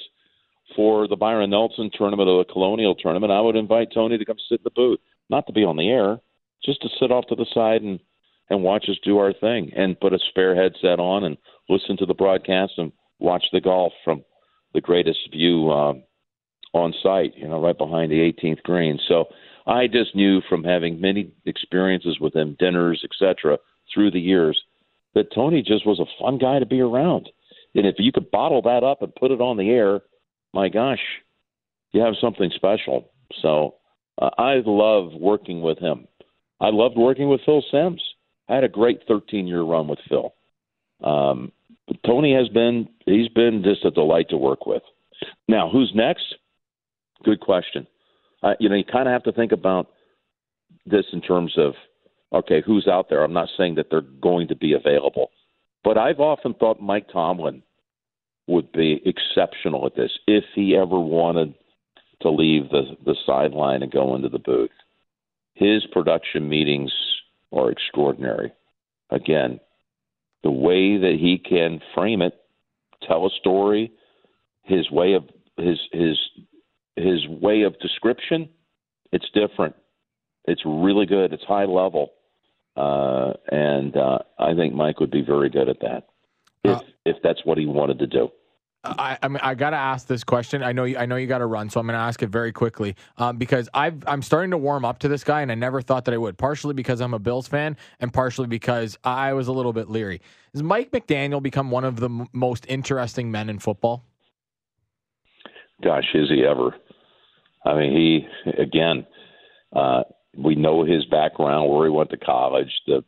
[0.75, 3.31] for the Byron Nelson tournament or the Colonial tournament.
[3.31, 4.99] I would invite Tony to come sit in the booth,
[5.29, 6.19] not to be on the air,
[6.65, 7.99] just to sit off to the side and
[8.49, 11.37] and watch us do our thing and put a spare headset on and
[11.69, 12.91] listen to the broadcast and
[13.23, 14.23] watch the golf from
[14.73, 16.03] the greatest view um,
[16.73, 18.99] on site, you know, right behind the 18th green.
[19.07, 19.25] So
[19.65, 23.57] I just knew from having many experiences with him, dinners, etc.,
[23.93, 24.59] through the years,
[25.13, 27.29] that Tony just was a fun guy to be around.
[27.75, 30.01] And if you could bottle that up and put it on the air,
[30.53, 30.99] my gosh,
[31.91, 33.11] you have something special.
[33.41, 33.75] So
[34.21, 36.07] uh, I love working with him.
[36.59, 38.01] I loved working with Phil Simms.
[38.49, 40.33] I had a great 13 year run with Phil.
[41.03, 41.51] Um,
[42.05, 44.83] Tony has been he's been just a delight to work with.
[45.47, 46.35] Now, who's next?
[47.23, 47.87] Good question.
[48.41, 49.87] Uh, you know, you kind of have to think about
[50.85, 51.73] this in terms of
[52.31, 53.23] okay, who's out there.
[53.23, 55.29] I'm not saying that they're going to be available,
[55.83, 57.63] but I've often thought Mike Tomlin
[58.47, 61.53] would be exceptional at this if he ever wanted
[62.21, 64.71] to leave the the sideline and go into the booth.
[65.53, 66.91] His production meetings
[67.51, 68.51] are extraordinary.
[69.09, 69.59] Again,
[70.43, 72.33] the way that he can frame it,
[73.07, 73.91] tell a story,
[74.63, 75.23] his way of
[75.57, 76.17] his his
[76.95, 78.49] his way of description,
[79.11, 79.75] it's different.
[80.45, 81.33] It's really good.
[81.33, 82.11] It's high level,
[82.75, 86.07] uh, and uh, I think Mike would be very good at that
[86.63, 88.29] if uh, if that's what he wanted to do.
[88.83, 90.61] I, I mean, I got to ask this question.
[90.61, 92.27] I know, you, I know you got to run, so I'm going to ask it
[92.27, 95.55] very quickly um, because I've, I'm starting to warm up to this guy, and I
[95.55, 96.37] never thought that I would.
[96.37, 100.21] Partially because I'm a Bills fan, and partially because I was a little bit leery.
[100.53, 104.03] Has Mike McDaniel become one of the m- most interesting men in football?
[105.81, 106.75] Gosh, is he ever?
[107.65, 109.05] I mean, he again.
[109.73, 110.03] Uh,
[110.37, 113.03] we know his background, where he went to college, the,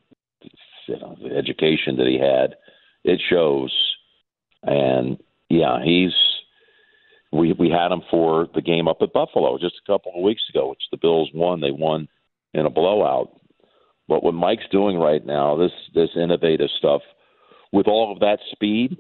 [0.88, 2.56] you know, the education that he had.
[3.04, 3.72] It shows,
[4.64, 5.18] and
[5.50, 6.14] yeah, he's
[7.32, 10.44] we we had him for the game up at Buffalo just a couple of weeks
[10.50, 11.62] ago, which the Bills won.
[11.62, 12.08] They won
[12.54, 13.30] in a blowout.
[14.08, 17.02] But what Mike's doing right now, this this innovative stuff,
[17.72, 18.98] with all of that speed,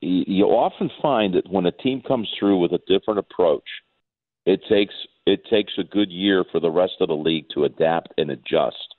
[0.00, 3.68] you often find that when a team comes through with a different approach,
[4.46, 4.94] it takes
[5.26, 8.93] it takes a good year for the rest of the league to adapt and adjust.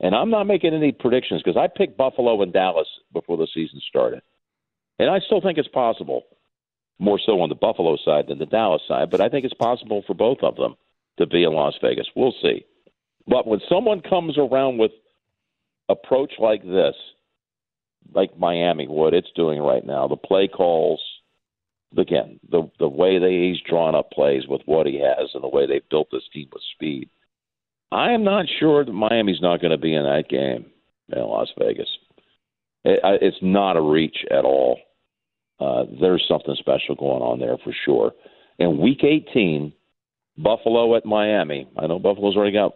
[0.00, 3.80] And I'm not making any predictions because I picked Buffalo and Dallas before the season
[3.88, 4.22] started.
[4.98, 6.24] And I still think it's possible,
[6.98, 10.02] more so on the Buffalo side than the Dallas side, but I think it's possible
[10.06, 10.76] for both of them
[11.18, 12.06] to be in Las Vegas.
[12.14, 12.64] We'll see.
[13.26, 14.92] But when someone comes around with
[15.88, 16.94] approach like this,
[18.14, 21.00] like Miami, what it's doing right now, the play calls,
[21.96, 25.48] again, the the way they he's drawn up plays with what he has and the
[25.48, 27.10] way they've built this team with speed.
[27.90, 30.66] I am not sure that Miami's not going to be in that game
[31.10, 31.88] in Las Vegas.
[32.84, 34.78] It, I, it's not a reach at all.
[35.58, 38.12] Uh, there's something special going on there for sure.
[38.58, 39.72] In Week 18,
[40.36, 41.68] Buffalo at Miami.
[41.76, 42.74] I know Buffalo's already got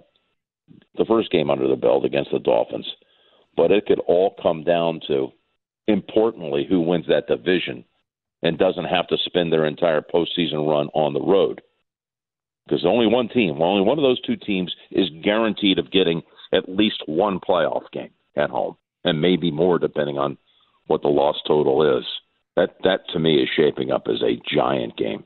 [0.96, 2.86] the first game under the belt against the Dolphins,
[3.56, 5.28] but it could all come down to,
[5.86, 7.84] importantly, who wins that division
[8.42, 11.60] and doesn't have to spend their entire postseason run on the road.
[12.66, 16.22] Because only one team, only one of those two teams is guaranteed of getting
[16.52, 20.38] at least one playoff game at home, and maybe more depending on
[20.86, 22.04] what the loss total is.
[22.56, 25.24] That that to me is shaping up as a giant game.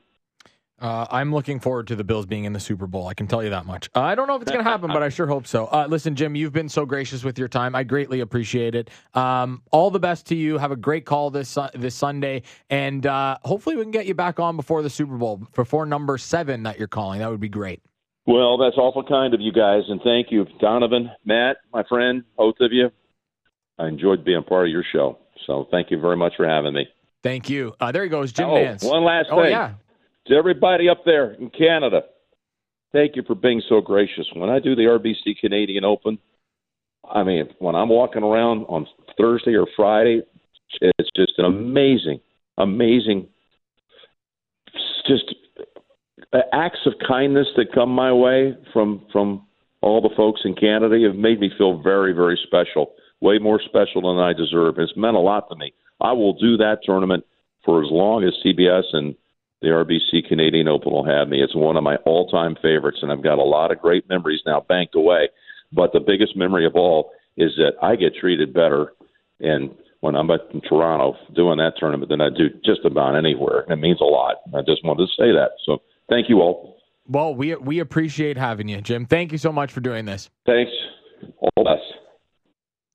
[0.79, 3.07] Uh, I'm looking forward to the Bills being in the Super Bowl.
[3.07, 3.89] I can tell you that much.
[3.95, 5.65] Uh, I don't know if it's going to happen, but I sure hope so.
[5.65, 7.73] Uh, listen, Jim, you've been so gracious with your time.
[7.73, 8.91] I greatly appreciate it.
[9.15, 10.59] Um, all the best to you.
[10.59, 14.39] Have a great call this this Sunday, and uh, hopefully we can get you back
[14.39, 17.19] on before the Super Bowl, before number seven that you're calling.
[17.19, 17.81] That would be great.
[18.27, 22.55] Well, that's awful kind of you guys, and thank you, Donnovan, Matt, my friend, both
[22.59, 22.91] of you.
[23.79, 26.87] I enjoyed being part of your show, so thank you very much for having me.
[27.23, 27.73] Thank you.
[27.79, 28.87] Uh, there he goes, Jim oh, Nantz.
[28.87, 29.39] One last thing.
[29.39, 29.51] oh, thing.
[29.51, 29.73] yeah.
[30.27, 32.01] To everybody up there in Canada,
[32.91, 34.27] thank you for being so gracious.
[34.33, 36.17] When I do the RBC Canadian Open,
[37.09, 38.85] I mean, when I'm walking around on
[39.17, 40.21] Thursday or Friday,
[40.81, 42.19] it's just an amazing,
[42.57, 43.27] amazing,
[45.07, 45.33] just
[46.33, 49.47] uh, acts of kindness that come my way from from
[49.81, 52.93] all the folks in Canada have made me feel very, very special.
[53.21, 54.75] Way more special than I deserve.
[54.77, 55.73] It's meant a lot to me.
[56.01, 57.23] I will do that tournament
[57.63, 59.15] for as long as CBS and
[59.61, 61.41] the RBC Canadian Open will have me.
[61.41, 64.41] It's one of my all time favorites, and I've got a lot of great memories
[64.45, 65.29] now banked away.
[65.71, 68.93] But the biggest memory of all is that I get treated better
[69.39, 73.65] and when I'm at in Toronto doing that tournament than I do just about anywhere.
[73.67, 74.37] It means a lot.
[74.55, 75.51] I just wanted to say that.
[75.65, 76.77] So thank you all.
[77.07, 79.05] Well, we we appreciate having you, Jim.
[79.05, 80.29] Thank you so much for doing this.
[80.45, 80.71] Thanks.
[81.39, 81.83] All the best.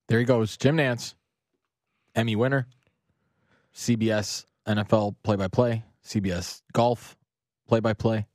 [0.09, 1.14] There he goes, Jim Nantz,
[2.14, 2.66] Emmy winner,
[3.75, 7.17] CBS NFL play by play, CBS golf
[7.69, 8.27] play by play.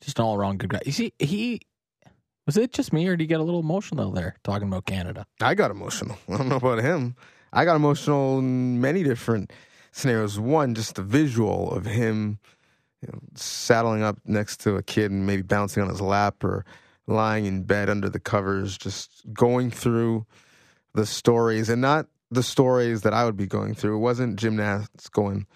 [0.00, 0.80] Just an all around good guy.
[0.84, 1.60] You see, he
[2.46, 5.26] was it just me or did he get a little emotional there talking about Canada?
[5.40, 6.18] I got emotional.
[6.28, 7.16] I don't know about him.
[7.52, 9.52] I got emotional in many different
[9.92, 10.38] scenarios.
[10.38, 12.38] One, just the visual of him
[13.02, 16.64] you know, saddling up next to a kid and maybe bouncing on his lap or
[17.06, 20.26] lying in bed under the covers, just going through
[20.94, 23.96] the stories and not the stories that I would be going through.
[23.96, 25.46] It wasn't Jim Nantz going,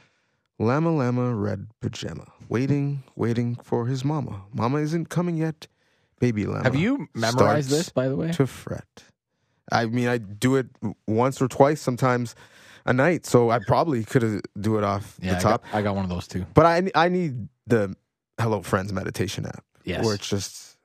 [0.61, 4.43] Llama Llama Red Pajama, waiting, waiting for his mama.
[4.53, 5.67] Mama isn't coming yet.
[6.21, 6.65] Baby Llama.
[6.65, 8.31] Have you memorized this, by the way?
[8.33, 9.05] To fret.
[9.73, 10.67] I mean, I do it
[11.07, 12.35] once or twice, sometimes
[12.85, 13.25] a night.
[13.25, 15.65] So I probably could do it off Yeah, the I top.
[15.65, 16.45] got, I got one of those too.
[16.53, 17.97] But I I need the
[18.39, 19.65] Hello Friends meditation app.
[19.85, 20.05] Yes.
[20.05, 20.77] Where it's just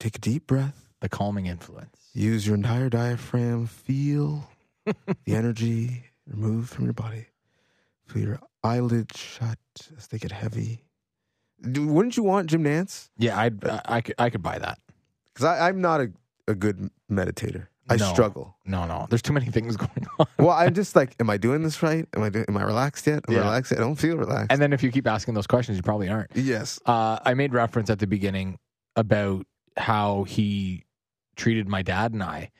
[0.00, 1.96] take a deep breath, The calming influence.
[2.14, 4.50] use your entire diaphragm, feel
[4.86, 4.96] the
[5.36, 7.26] energy removed from your body.
[8.06, 9.58] Feel your eyelids shut
[9.96, 10.84] as they get heavy.
[11.64, 13.08] Wouldn't you want Jim Nantz?
[13.16, 14.78] Yeah, I'd, I, I could I could buy that.
[15.32, 16.12] Because I'm not a,
[16.48, 17.68] a good meditator.
[17.88, 18.12] I No.
[18.12, 18.56] struggle.
[18.64, 19.06] No, no.
[19.08, 20.26] There's too many things going on.
[20.38, 22.06] Well, I'm just like, am I doing this right?
[22.14, 23.24] Am I do, am I relaxed yet?
[23.28, 23.40] Am Yeah.
[23.40, 23.72] I relaxed?
[23.72, 24.48] I don't feel relaxed.
[24.50, 26.30] And then if you keep asking those questions, you probably aren't.
[26.34, 26.78] yes.
[26.86, 28.58] Uh, I made reference at the beginning
[28.96, 30.84] about how he
[31.36, 32.50] treated my dad and I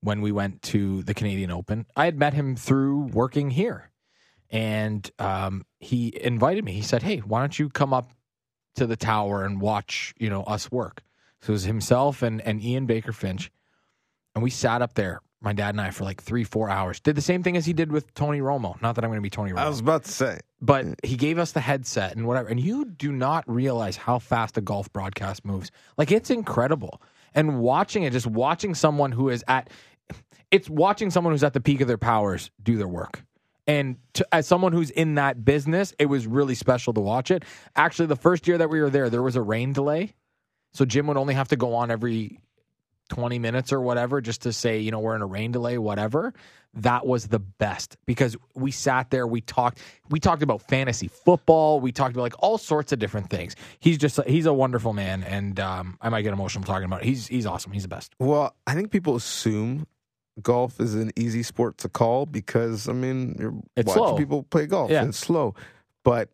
[0.00, 1.86] when we went to the Canadian Open.
[1.96, 3.90] I had met him through working here,
[4.50, 6.72] and um, he invited me.
[6.72, 8.12] He said, "Hey, why don't you come up
[8.76, 11.02] to the tower and watch, you know, us work?"
[11.40, 13.50] So it was himself and and Ian Baker Finch,
[14.34, 17.00] and we sat up there, my dad and I, for like three, four hours.
[17.00, 18.80] Did the same thing as he did with Tony Romo.
[18.82, 20.40] Not that I'm going to be Tony Romo I was about to say.
[20.60, 22.48] but he gave us the headset and whatever.
[22.48, 25.70] And you do not realize how fast a golf broadcast moves.
[25.96, 27.00] Like it's incredible.
[27.34, 29.70] And watching it, just watching someone who is at,
[30.50, 33.22] it's watching someone who's at the peak of their powers do their work.
[33.68, 37.44] And to, as someone who's in that business, it was really special to watch it.
[37.76, 40.14] Actually, the first year that we were there, there was a rain delay.
[40.72, 42.40] So Jim would only have to go on every
[43.10, 46.32] 20 minutes or whatever just to say, you know, we're in a rain delay, whatever.
[46.74, 51.80] That was the best because we sat there, we talked, we talked about fantasy football,
[51.80, 53.54] we talked about like all sorts of different things.
[53.80, 57.06] He's just, he's a wonderful man, and um, I might get emotional talking about it.
[57.06, 57.72] He's he's awesome.
[57.72, 58.14] He's the best.
[58.18, 59.86] Well, I think people assume
[60.42, 64.16] golf is an easy sport to call because I mean you're It's watching slow.
[64.16, 65.00] people play golf Yeah.
[65.00, 65.54] and it's slow.
[66.04, 66.30] But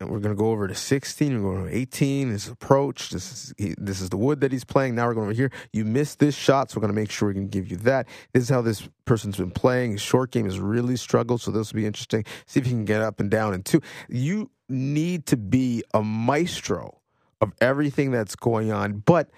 [0.00, 1.42] we're going to go over to 16.
[1.42, 2.30] We're going to 18.
[2.30, 3.10] His approach.
[3.10, 4.94] This is he, this is the wood that he's playing.
[4.94, 5.50] Now we're going over here.
[5.72, 8.06] You missed this shot, so we're going to make sure we can give you that.
[8.32, 9.92] This is how this person's been playing.
[9.92, 12.24] His short game has really struggled, so this will be interesting.
[12.46, 13.54] See if he can get up and down.
[13.54, 17.00] And two, you need to be a maestro
[17.40, 18.98] of everything that's going on.
[19.04, 19.30] But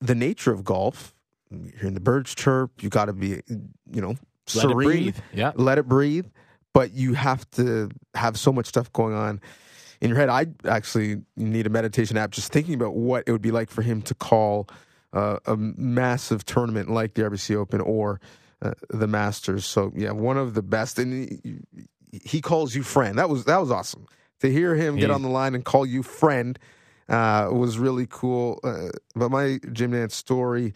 [0.00, 1.14] the nature of golf,
[1.50, 4.16] hearing the birds chirp, you got to be, you know,
[4.54, 4.70] Let serene.
[4.70, 5.16] it breathe.
[5.32, 5.52] Yeah.
[5.54, 6.26] Let it breathe.
[6.72, 9.40] But you have to have so much stuff going on
[10.00, 10.28] in your head.
[10.28, 13.82] I actually need a meditation app just thinking about what it would be like for
[13.82, 14.68] him to call
[15.12, 18.20] uh, a massive tournament like the RBC Open or
[18.60, 19.64] uh, the Masters.
[19.64, 21.60] So yeah, one of the best, and he,
[22.22, 23.18] he calls you friend.
[23.18, 24.06] That was that was awesome
[24.40, 26.58] to hear him get on the line and call you friend.
[27.08, 28.58] Uh, was really cool.
[28.64, 30.74] Uh, but my Jim Nantz story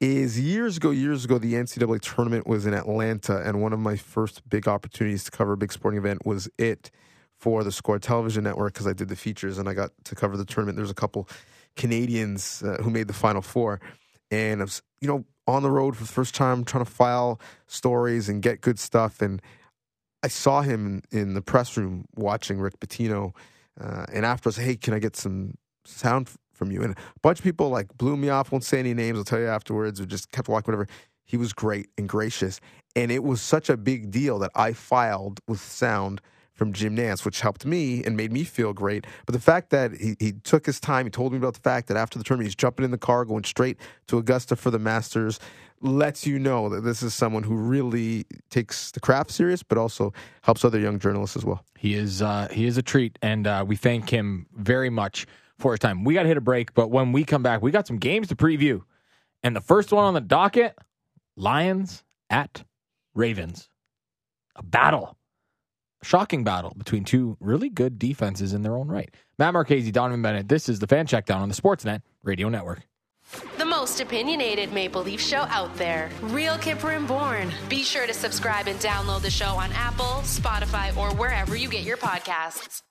[0.00, 3.96] is years ago, years ago, the NCAA tournament was in Atlanta, and one of my
[3.96, 6.90] first big opportunities to cover a big sporting event was it
[7.36, 10.36] for the Score Television Network because I did the features and I got to cover
[10.36, 10.76] the tournament.
[10.76, 11.28] There's a couple
[11.76, 13.80] Canadians uh, who made the Final Four,
[14.30, 17.40] and I was, you know, on the road for the first time trying to file
[17.66, 19.22] stories and get good stuff.
[19.22, 19.40] And
[20.22, 23.34] I saw him in, the press room watching Rick Pitino,
[23.80, 27.20] uh, and after I said, "Hey, can I get some sound from you?" And a
[27.22, 28.52] bunch of people like blew me off.
[28.52, 29.18] Won't say any names.
[29.18, 30.00] I'll tell you afterwards.
[30.00, 30.88] Or just kept walking, whatever.
[31.24, 32.60] He was great and gracious,
[32.96, 36.20] and it was such a big deal that I filed with sound
[36.58, 39.06] from Jim Nantz, which helped me and made me feel great.
[39.26, 41.86] But the fact that he, he took his time, he told me about the fact
[41.86, 43.78] that after the tournament, he's jumping in the car, going straight
[44.08, 45.38] to Augusta for the Masters,
[45.80, 50.12] lets you know that this is someone who really takes the craft serious, but also
[50.42, 51.64] helps other young journalists as well.
[51.78, 55.26] He is uh, he is a treat, and uh, we thank him very much
[55.58, 56.04] for his time.
[56.04, 58.28] We got to hit a break, but when we come back, we got some games
[58.28, 58.82] to preview,
[59.42, 60.76] and the first one on the docket:
[61.36, 62.64] Lions at
[63.14, 63.68] Ravens,
[64.56, 65.16] a battle,
[66.02, 69.14] a shocking battle between two really good defenses in their own right.
[69.38, 70.48] Matt Marchese, Donnovan Bennett.
[70.48, 72.86] This is the Fan Checkdown on the Sportsnet Radio Network.
[73.58, 76.08] The most opinionated Maple Leaf show out there.
[76.22, 77.52] Real Kyper and Bourne.
[77.68, 81.82] Be sure to subscribe and download the show on Apple, Spotify, or wherever you get
[81.82, 82.82] your podcasts.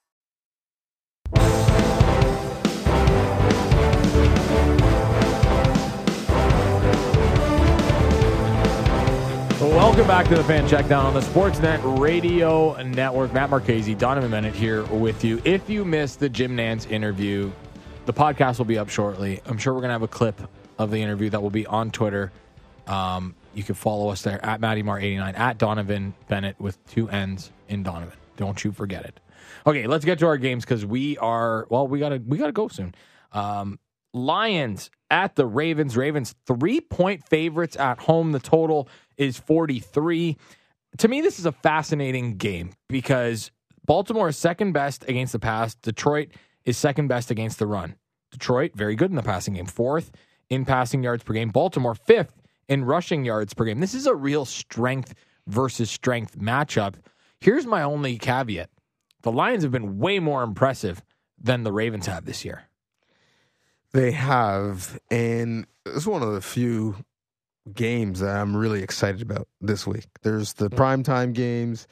[9.60, 13.32] Welcome back to the Fan Checkdown on the Sportsnet Radio Network.
[13.32, 15.42] Matt Marchese, Donnovan Bennett here with you.
[15.44, 17.50] If you missed the Jim Nantz interview,
[18.06, 19.40] the podcast will be up shortly.
[19.46, 20.40] I'm sure we're going to have a clip
[20.78, 22.30] of the interview that will be on Twitter.
[22.86, 27.82] Um, you can follow us there at MattyMar89, at Donnovan Bennett with two N's in
[27.82, 28.12] Donnovan.
[28.36, 29.18] Don't you forget it.
[29.66, 31.88] Okay, let's get to our games because we are well.
[31.88, 32.94] We gotta we gotta go soon.
[33.32, 33.80] Um,
[34.14, 35.96] Lions at the Ravens.
[35.96, 38.30] Ravens three point favorites at home.
[38.30, 38.88] The total
[39.18, 40.36] is 43.
[40.98, 43.50] To me, this is a fascinating game because
[43.84, 45.74] Baltimore is second best against the pass.
[45.74, 46.30] Detroit
[46.64, 47.96] is second best against the run.
[48.30, 50.10] Detroit, very good in the passing game, fourth
[50.50, 51.50] in passing yards per game.
[51.50, 53.80] Baltimore, fifth in rushing yards per game.
[53.80, 55.14] This is a real strength
[55.46, 56.94] versus strength matchup.
[57.40, 58.70] Here's my only caveat
[59.22, 61.02] the Lions have been way more impressive
[61.40, 62.64] than the Ravens have this year.
[63.92, 66.96] They have, and it's one of the few
[67.74, 70.06] games that I'm really excited about this week.
[70.22, 70.76] There's the mm.
[70.76, 71.86] primetime games.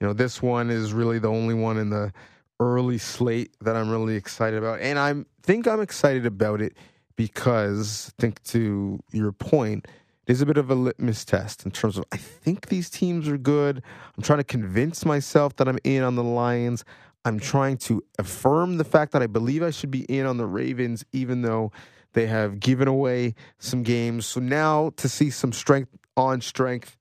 [0.00, 2.12] You know, this one is really the only one in the
[2.60, 4.80] early slate that I'm really excited about.
[4.80, 6.76] And I think I'm excited about it
[7.16, 9.86] because I think to your point,
[10.26, 13.28] it is a bit of a litmus test in terms of I think these teams
[13.28, 13.82] are good.
[14.16, 16.84] I'm trying to convince myself that I'm in on the Lions.
[17.24, 20.46] I'm trying to affirm the fact that I believe I should be in on the
[20.46, 21.72] Ravens, even though
[22.16, 24.24] they have given away some games.
[24.24, 26.96] So now to see some strength on strength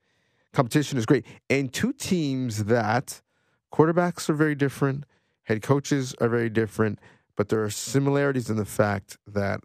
[0.51, 1.26] competition is great.
[1.49, 3.22] And two teams that
[3.74, 5.05] quarterbacks are very different,
[5.43, 6.99] head coaches are very different,
[7.38, 9.61] but there are similarities in the fact that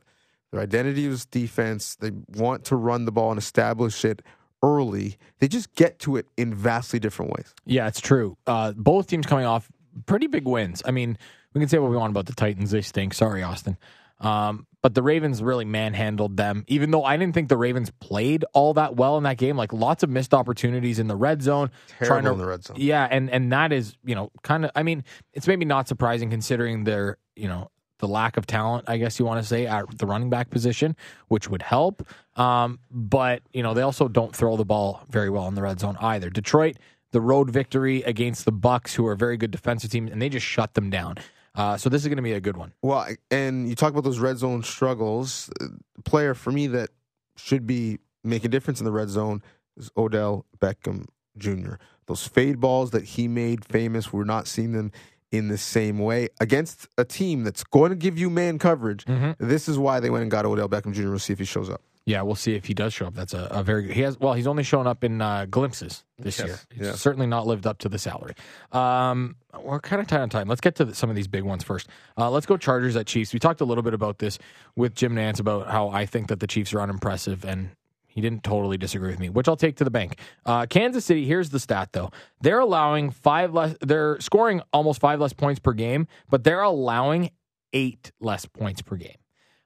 [0.53, 1.97] their identity is defense.
[1.97, 4.23] They want to run the ball and establish it
[4.63, 5.17] early.
[5.41, 7.53] They just get to it in vastly different ways.
[7.67, 8.37] Yeah, it's true.
[8.47, 9.69] Uh, both teams coming off
[10.07, 10.81] pretty big wins.
[10.85, 11.19] I mean,
[11.55, 12.71] we can say what we want about the Titans.
[12.71, 13.15] They stink.
[13.15, 13.77] Sorry, Austin.
[14.21, 18.45] Um, but the Ravens really manhandled them, even though I didn't think the Ravens played
[18.55, 19.57] all that well in that game.
[19.57, 21.71] Like lots of missed opportunities in the red zone.
[21.99, 22.77] Terrible in the red zone.
[22.79, 24.71] Yeah, and and that is you know kind of.
[24.75, 28.85] I mean, it's maybe not surprising considering their you know the lack of talent.
[28.89, 30.97] I guess you want to say at the running back position,
[31.29, 32.07] which would help.
[32.37, 35.79] Um, but you know they also don't throw the ball very well in the red
[35.79, 36.31] zone either.
[36.31, 36.77] Detroit,
[37.13, 40.29] the road victory against the Bucs, who are a very good defensive team, and they
[40.29, 41.17] just shut them down.
[41.55, 42.73] Uh, so this is going to be a good one.
[42.83, 45.51] Well, and you talk about those red zone struggles.
[45.59, 46.91] The player for me that
[47.37, 49.43] should be making a difference in the red zone
[49.77, 51.75] is Odell Beckham Jr.
[52.07, 54.93] Those fade balls that he made famous, we're not seeing them
[55.31, 59.05] in the same way against a team that's going to give you man coverage.
[59.05, 59.47] Mm-hmm.
[59.47, 61.09] This is why they went and got Odell Beckham Jr.
[61.09, 61.83] We'll see if he shows up.
[62.11, 63.15] Yeah, we'll see if he does show up.
[63.15, 63.93] That's a, a very good.
[63.95, 66.59] He has well, he's only shown up in uh, glimpses this Yes, year.
[66.75, 66.93] He's yeah.
[66.95, 68.35] certainly not lived up to the salary.
[68.73, 70.49] Um, we're kind of tight on time.
[70.49, 71.87] Let's get to the, some of these big ones first.
[72.19, 73.33] Uh, let's go Chargers at Chiefs.
[73.33, 74.41] We talked a little bit about this
[74.75, 77.71] with Jim Nantz about how I think that the Chiefs are unimpressive, and
[78.09, 80.19] he didn't totally disagree with me, which I'll take to the bank.
[80.45, 81.27] Uh, Kansas City.
[81.27, 83.77] Here's the stat though: they're allowing five less.
[83.83, 87.31] They're scoring almost five less points per game, but they're allowing
[87.73, 89.15] eight less points per game.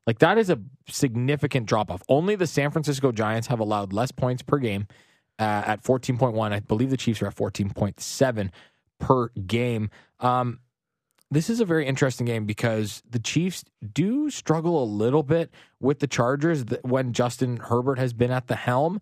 [0.07, 2.03] Like that is a significant drop off.
[2.09, 4.87] Only the San Francisco Giants have allowed less points per game
[5.39, 6.53] uh, at 14.1.
[6.53, 8.51] I believe the Chiefs are at 14.7
[8.99, 9.91] per game.
[10.21, 10.61] Um,
[11.31, 15.51] this is a very interesting game because the Chiefs do struggle a little bit
[15.81, 19.01] with the Chargers when Justin Herbert has been at the helm.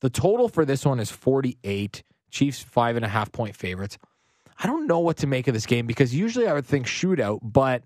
[0.00, 2.02] The total for this one is 48.
[2.30, 3.98] Chiefs five and a half point favorites.
[4.58, 7.40] I don't know what to make of this game because usually I would think shootout,
[7.42, 7.84] but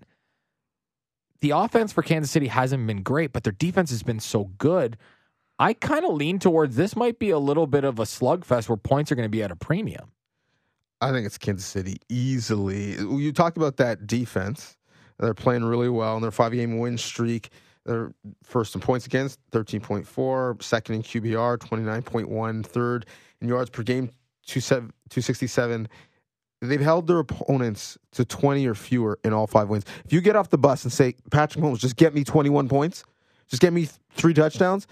[1.43, 4.95] the offense for Kansas City hasn't been great, but their defense has been so good.
[5.59, 8.77] I kind of lean towards this might be a little bit of a slugfest where
[8.77, 10.13] points are going to be at a premium.
[11.01, 12.93] I think it's Kansas City easily.
[12.93, 14.77] You talked about that defense.
[15.19, 17.49] They're playing really well in their five game win streak.
[17.85, 18.13] They're
[18.45, 23.05] first in points against, 13.4, second in QBR, 29.1, third
[23.41, 24.11] in yards per game,
[24.47, 25.89] 267.
[26.69, 29.85] They've held their opponents to 20 or fewer in all five wins.
[30.05, 33.03] If you get off the bus and say, Patrick Mahomes, just get me 21 points,
[33.47, 34.87] just get me three touchdowns,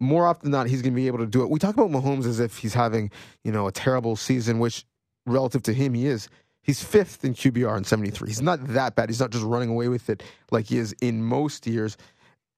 [0.00, 1.50] more often than not, he's going to be able to do it.
[1.50, 3.10] We talk about Mahomes as if he's having,
[3.42, 4.84] you know, a terrible season, which
[5.26, 6.28] relative to him, he is.
[6.62, 8.28] He's fifth in QBR in 73.
[8.28, 9.08] He's not that bad.
[9.08, 11.96] He's not just running away with it like he is in most years.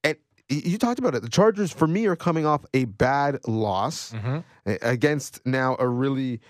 [0.03, 0.17] And
[0.49, 1.21] you talked about it.
[1.21, 4.39] The Chargers, for me, are coming off a bad loss mm-hmm.
[4.65, 6.41] a- against now a really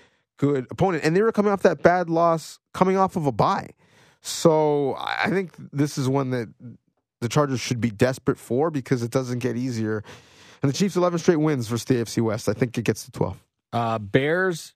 [0.41, 1.03] good opponent.
[1.03, 3.69] And they were coming off that bad loss coming off of a bye.
[4.21, 6.49] So I think this is one that
[7.21, 10.03] the Chargers should be desperate for because it doesn't get easier.
[10.61, 12.49] And the Chiefs' 11 straight wins versus the AFC West.
[12.49, 13.43] I think it gets to 12.
[13.73, 14.73] Uh, Bears,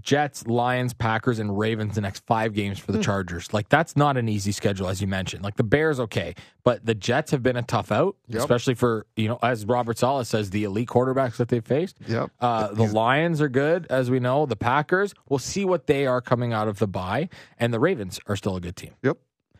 [0.00, 3.52] Jets, Lions, Packers, and Ravens the next five games for the Chargers.
[3.54, 5.44] Like that's not an easy schedule, as you mentioned.
[5.44, 6.34] Like the Bears, okay,
[6.64, 8.40] but the Jets have been a tough out, Yep.
[8.40, 11.98] especially for you know, as Robert Saleh says, the elite quarterbacks that they've faced.
[12.08, 12.30] Yep.
[12.40, 14.46] Uh, the Lions are good, as we know.
[14.46, 17.28] The Packers, we'll see what they are coming out of the bye,
[17.58, 18.94] and the Ravens are still a good team.
[19.02, 19.16] Yep.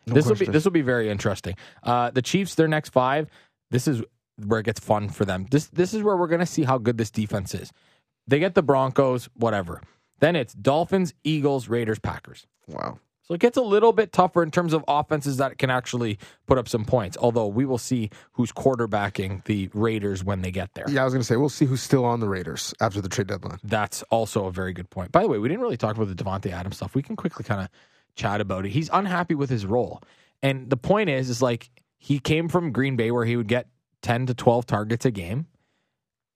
[0.07, 1.55] No this will be this will be very interesting.
[1.81, 3.27] Uh, the Chiefs, their next five.
[3.71, 4.03] This is
[4.45, 5.47] where it gets fun for them.
[5.49, 7.71] This this is where we're going to see how good this defense is.
[8.27, 9.81] They get the Broncos, whatever.
[10.19, 12.45] Then it's Dolphins, Eagles, Raiders, Packers.
[12.67, 12.99] Wow.
[13.23, 16.59] So it gets a little bit tougher in terms of offenses that can actually put
[16.59, 17.17] up some points.
[17.19, 20.85] Although we will see who's quarterbacking the Raiders when they get there.
[20.87, 23.09] Yeah, I was going to say, we'll see who's still on the Raiders after the
[23.09, 23.57] trade deadline.
[23.63, 25.11] That's also a very good point.
[25.11, 26.93] By the way, we didn't really talk about the Davante Adams stuff.
[26.93, 27.69] We can quickly kind of
[28.15, 28.69] chat about it.
[28.69, 30.03] He's unhappy with his role.
[30.43, 33.67] And the point is, is like he came from Green Bay where he would get
[34.03, 35.47] 10 to 12 targets a game.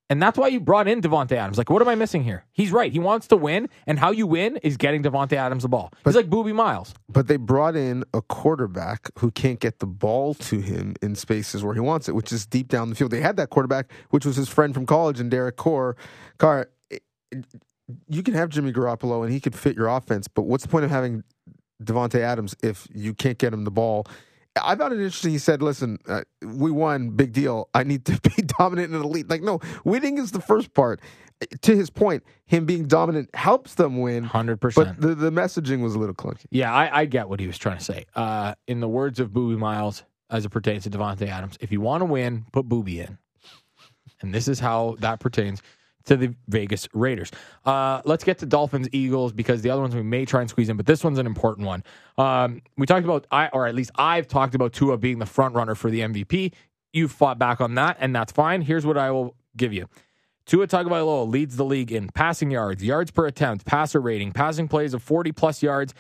[0.10, 1.58] And that's why you brought in Davante Adams.
[1.60, 2.44] Like, what am I missing here?
[2.52, 2.92] He's right.
[2.92, 5.92] He wants to win, and how you win is getting Davante Adams the ball.
[6.04, 6.96] He's like Boobie Miles.
[7.08, 11.64] But they brought in a quarterback who can't get the ball to him in spaces
[11.64, 13.12] where he wants it, which is deep down the field.
[13.12, 15.96] They had that quarterback, which was his friend from college, and Derek Carr.
[16.40, 16.70] Carr,
[18.08, 20.28] you can have Jimmy Garoppolo, and he could fit your offense.
[20.28, 21.24] But what's the point of having
[21.84, 24.08] Davante Adams if you can't get him the ball?
[24.62, 25.32] I found it interesting.
[25.32, 27.70] He said, "Listen, uh, we won, big deal.
[27.74, 31.02] I need to be dominant and elite." Like, no, winning is the first part.
[31.62, 34.28] To his point, him being dominant helps them win.
[34.28, 34.76] 100%.
[34.76, 36.46] But the, the messaging was a little clunky.
[36.52, 38.06] Yeah, I, I get what he was trying to say.
[38.14, 41.80] Uh, in the words of Boobie Miles, as it pertains to Davante Adams, if you
[41.80, 43.18] want to win, put Boobie in.
[44.22, 45.62] And this is how that pertains
[46.10, 47.32] to the Vegas Raiders.
[47.66, 50.70] Uh, let's get to Dolphins Eagles because the other ones we may try and squeeze
[50.70, 51.84] in, but this one's an important one.
[52.18, 55.56] Um, we talked about, I or at least I've talked about Tua being the front
[55.56, 56.54] runner for the MVP.
[56.92, 58.62] You fought back on that, and that's fine.
[58.62, 59.88] Here's what I will give you.
[60.48, 64.96] Tua Tagovailoa leads the league in passing yards, yards per attempt, passer rating, passing plays
[64.96, 65.94] of 40 plus yards,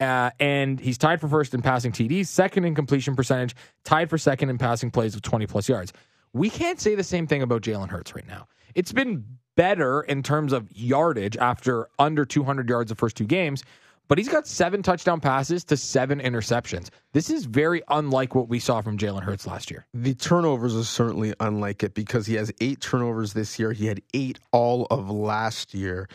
[0.00, 3.54] uh, and he's tied for first in passing TDs, second in completion percentage,
[3.84, 5.92] tied for second in passing plays of 20 plus yards.
[6.32, 8.48] We can't say the same thing about Jalen Hurts right now.
[8.74, 9.24] It's been
[9.56, 13.62] better in terms of yardage after under 200 yards the first two games,
[14.08, 16.90] but he's got seven touchdown passes to seven interceptions.
[17.12, 19.86] This is very unlike what we saw from Jalen Hurts last year.
[19.94, 23.72] The turnovers are certainly unlike it because he has eight turnovers this year.
[23.72, 26.08] He had eight all of last year,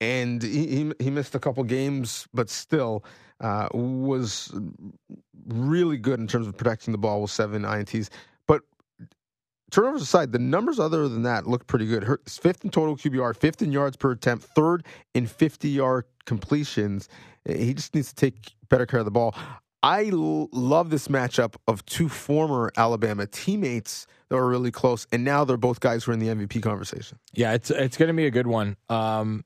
[0.00, 3.04] and he he, missed a couple games, but still
[3.40, 4.52] uh, was
[5.46, 8.08] really good in terms of protecting the ball with seven ints.
[9.70, 12.04] Turnovers aside, the numbers other than that look pretty good.
[12.04, 17.08] Her, fifth in total QBR, fifth in yards per attempt, third in 50 yard completions.
[17.44, 19.34] He just needs to take better care of the ball.
[19.82, 25.24] I l- love this matchup of two former Alabama teammates that were really close, and
[25.24, 27.18] now they're both guys who are in the MVP conversation.
[27.32, 28.76] Yeah, it's it's going to be a good one.
[28.88, 29.44] Um,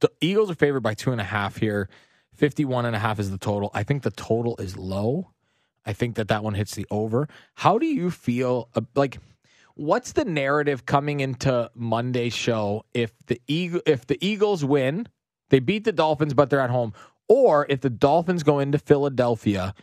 [0.00, 1.88] the Eagles are favored by two and a half here.
[2.36, 3.70] 51 and a half is the total.
[3.74, 5.30] I think the total is low.
[5.84, 7.28] I think that that one hits the over.
[7.54, 8.68] How do you feel?
[8.94, 9.18] Like,
[9.78, 15.08] what's the narrative coming into Monday's show if the Eagle, if the Eagles win,
[15.50, 16.92] they beat the Dolphins, but they're at home,
[17.28, 19.74] or if the Dolphins go into Philadelphia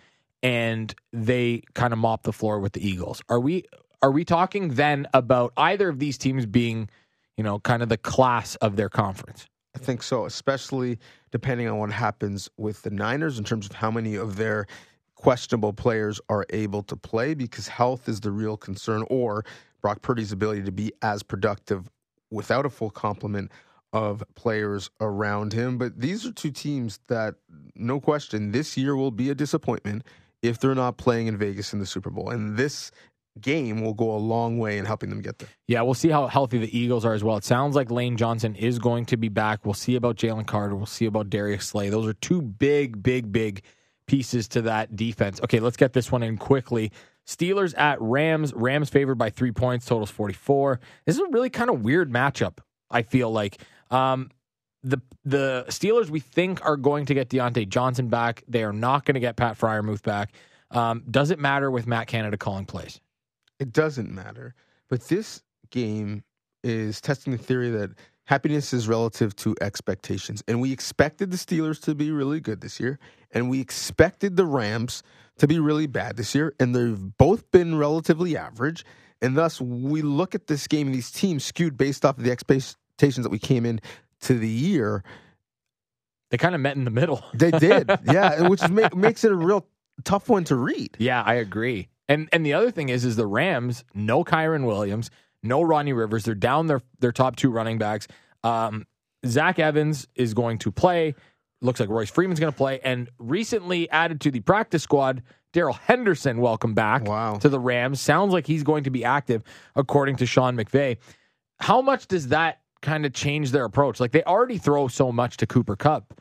[0.43, 3.21] and they kind of mop the floor with the Eagles?
[3.29, 3.63] Are we
[4.01, 6.89] are we talking then about either of these teams being,
[7.37, 9.47] you know, kind of the class of their conference?
[9.75, 10.99] I think so, especially
[11.31, 14.67] depending on what happens with the Niners in terms of how many of their
[15.15, 19.45] questionable players are able to play because health is the real concern, or
[19.85, 21.91] Brock Purdy's ability to be as productive
[22.31, 23.51] without a full complement
[23.93, 25.77] of players around him.
[25.77, 27.35] But these are two teams that,
[27.75, 30.03] no question, this year will be a disappointment
[30.41, 32.31] if they're not playing in Vegas in the Super Bowl.
[32.31, 32.89] And this
[33.39, 35.49] game will go a long way in helping them get there.
[35.67, 37.37] Yeah, we'll see how healthy the Eagles are as well.
[37.37, 39.65] It sounds like Lane Johnson is going to be back.
[39.65, 40.75] We'll see about Jalen Carter.
[40.75, 41.89] We'll see about Darius Slay.
[41.89, 43.61] Those are two big, big, big
[44.07, 45.39] pieces to that defense.
[45.43, 46.91] Okay, let's get this one in quickly.
[47.25, 48.53] Steelers at Rams.
[48.53, 49.85] Rams favored by three points.
[49.85, 50.79] Totals 44.
[51.05, 52.59] This is a really kind of weird matchup,
[52.89, 53.61] I feel like.
[53.91, 54.29] Um,
[54.83, 58.43] the the Steelers we think are going to get Diontae Johnson back.
[58.47, 60.33] They are not going to get Pat Freiermuth back.
[60.71, 63.01] Um, does it matter with Matt Canada calling plays?
[63.59, 64.53] It doesn't matter.
[64.89, 66.23] But this game
[66.63, 67.91] is testing the theory that
[68.25, 70.43] happiness is relative to expectations.
[70.47, 72.99] And we expected the Steelers to be really good this year,
[73.31, 75.03] and we expected the Rams
[75.37, 78.85] to be really bad this year, and they've both been relatively average.
[79.21, 82.31] And thus, we look at this game and these teams skewed based off of the
[82.31, 83.79] expectations that we came in
[84.21, 85.03] to the year.
[86.31, 87.23] They kind of met in the middle.
[87.33, 89.67] They did, yeah, which makes it a real
[90.03, 90.95] tough one to read.
[90.99, 91.89] Yeah, I agree.
[92.07, 95.09] And and the other thing is, is the Rams no Kyren Williams,
[95.45, 96.23] no Ronnie Rivers.
[96.25, 98.07] They're down their their top two running backs.
[98.43, 98.85] Um,
[99.25, 101.15] Zach Evans is going to play.
[101.61, 102.79] Looks like Royce Freeman's going to play.
[102.83, 105.23] And recently added to the practice squad,
[105.53, 107.35] Darrell Henderson, welcome back Wow.
[107.37, 108.01] to the Rams.
[108.01, 109.41] Sounds like he's going to be active,
[109.75, 110.97] according to Sean McVay.
[111.59, 113.99] How much does that kind of change their approach?
[113.99, 116.19] Like they already throw so much to Cooper Kupp.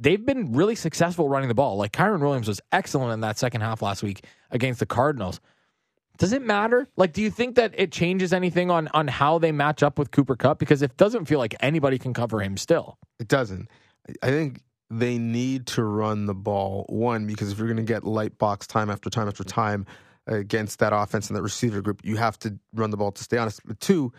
[0.00, 1.76] They've been really successful running the ball.
[1.76, 5.40] Like Kyren Williams was excellent in that second half last week against the Cardinals.
[6.18, 6.88] Does it matter?
[6.96, 10.10] Like, do you think that it changes anything on on how they match up with
[10.10, 10.58] Cooper Kupp?
[10.58, 12.98] Because it doesn't feel like anybody can cover him still.
[13.20, 13.68] It doesn't.
[14.22, 16.86] I think they need to run the ball.
[16.88, 19.86] One, because if you're going to get light box time after time after time
[20.26, 23.38] against that offense and that receiver group, you have to run the ball to stay
[23.38, 23.60] honest.
[23.64, 24.12] But two,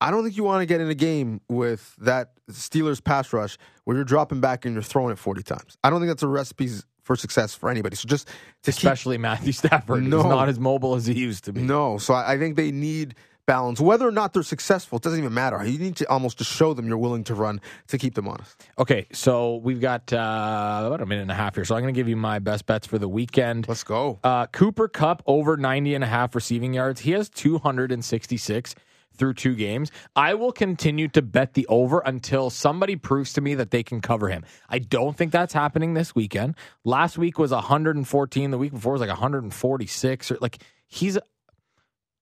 [0.00, 3.56] I don't think you want to get in a game with that Steelers pass rush
[3.84, 5.78] where you're dropping back and you're throwing it 40 times.
[5.84, 6.70] I don't think that's a recipe
[7.06, 7.96] for success for anybody.
[7.96, 8.28] So just
[8.64, 10.02] to keep Especially Matthew Stafford.
[10.02, 11.62] He's not as mobile as he used to be.
[11.62, 13.14] no, so I I think they need
[13.46, 13.80] balance.
[13.80, 15.64] Whether or not they're successful, it doesn't even matter.
[15.64, 18.66] You need to almost just show them you're willing to run to keep them honest.
[18.78, 21.64] Okay, so we've got uh, about a minute and a half here.
[21.64, 23.68] So I'm going to give you my best bets for the weekend.
[23.68, 24.18] Let's go.
[24.22, 27.00] Uh, Cooper Kupp over 90 and a half receiving yards.
[27.00, 28.74] He has 266
[29.16, 29.90] through two games.
[30.14, 34.00] I will continue to bet the over until somebody proves to me that they can
[34.00, 34.44] cover him.
[34.68, 36.56] I don't think that's happening this weekend.
[36.84, 38.50] Last week was 114.
[38.50, 40.30] The week before was like 146.
[40.30, 41.18] Or like he's.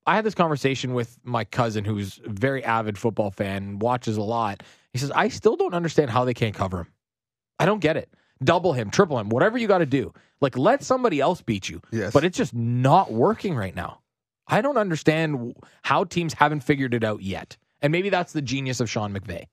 [0.07, 4.23] I had this conversation with my cousin, who's a very avid football fan, watches a
[4.23, 4.63] lot.
[4.93, 6.89] He says, "I still don't understand how they can't cover him.
[7.59, 8.11] I don't get it.
[8.43, 10.13] Double him, triple him, whatever you got to do.
[10.41, 11.81] Like let somebody else beat you.
[11.91, 12.13] Yes.
[12.13, 14.01] But it's just not working right now.
[14.47, 17.57] I don't understand how teams haven't figured it out yet.
[17.81, 19.45] And maybe that's the genius of Sean McVay.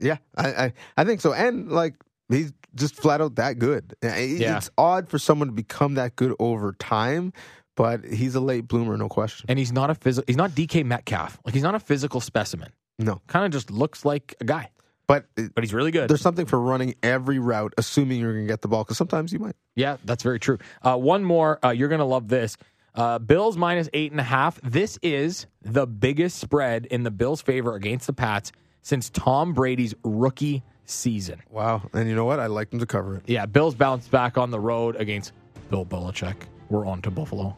[0.00, 1.32] Yeah, I, I, I think so.
[1.32, 1.94] And like
[2.28, 3.94] he's just flat out that good.
[4.02, 4.56] It- Yeah.
[4.56, 7.32] It's odd for someone to become that good over time,
[7.76, 9.46] but he's a late bloomer, no question.
[9.48, 11.38] And he's not a physical he's not DK Metcalf.
[11.44, 12.70] Like he's not a physical specimen.
[12.98, 14.70] No, Kind of just looks like a guy.
[15.08, 16.08] but But he's really good.
[16.08, 19.32] there's something for running every route, assuming you're going to get the ball, because sometimes
[19.32, 19.56] you might.
[19.74, 20.58] Yeah, that's very true.
[20.82, 21.58] Uh, one more.
[21.64, 22.56] Uh, you're going to love this.
[22.94, 24.60] Uh, Bills minus eight and a half.
[24.62, 29.94] This is the biggest spread in the Bills' favor against the Pats since Tom Brady's
[30.04, 31.40] rookie season.
[31.50, 31.82] Wow.
[31.92, 32.38] And you know what?
[32.38, 33.22] I like them to cover it.
[33.26, 35.32] Yeah, Bills bounced back on the road against
[35.70, 36.36] Bill Belichick.
[36.68, 37.56] We're on to Buffalo.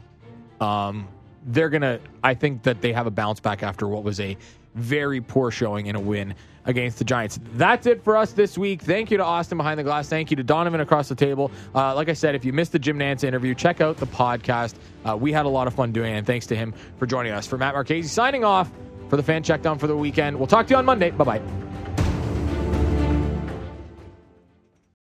[0.60, 1.08] Um,
[1.44, 2.00] they're gonna.
[2.24, 4.36] I think that they have a bounce back after what was a
[4.76, 7.38] very poor showing in a win against the Giants.
[7.54, 8.82] That's it for us this week.
[8.82, 10.08] Thank you to Austin behind the glass.
[10.08, 11.50] Thank you to Donnovan across the table.
[11.74, 14.74] Uh, like I said, if you missed the Jim Nantz interview, check out the podcast.
[15.04, 17.32] Uh, we had a lot of fun doing it, and thanks to him for joining
[17.32, 17.46] us.
[17.46, 18.70] For Matt Marchese signing off
[19.08, 20.36] for the fan check down for the weekend.
[20.36, 21.10] We'll talk to you on Monday.
[21.10, 21.85] Bye bye.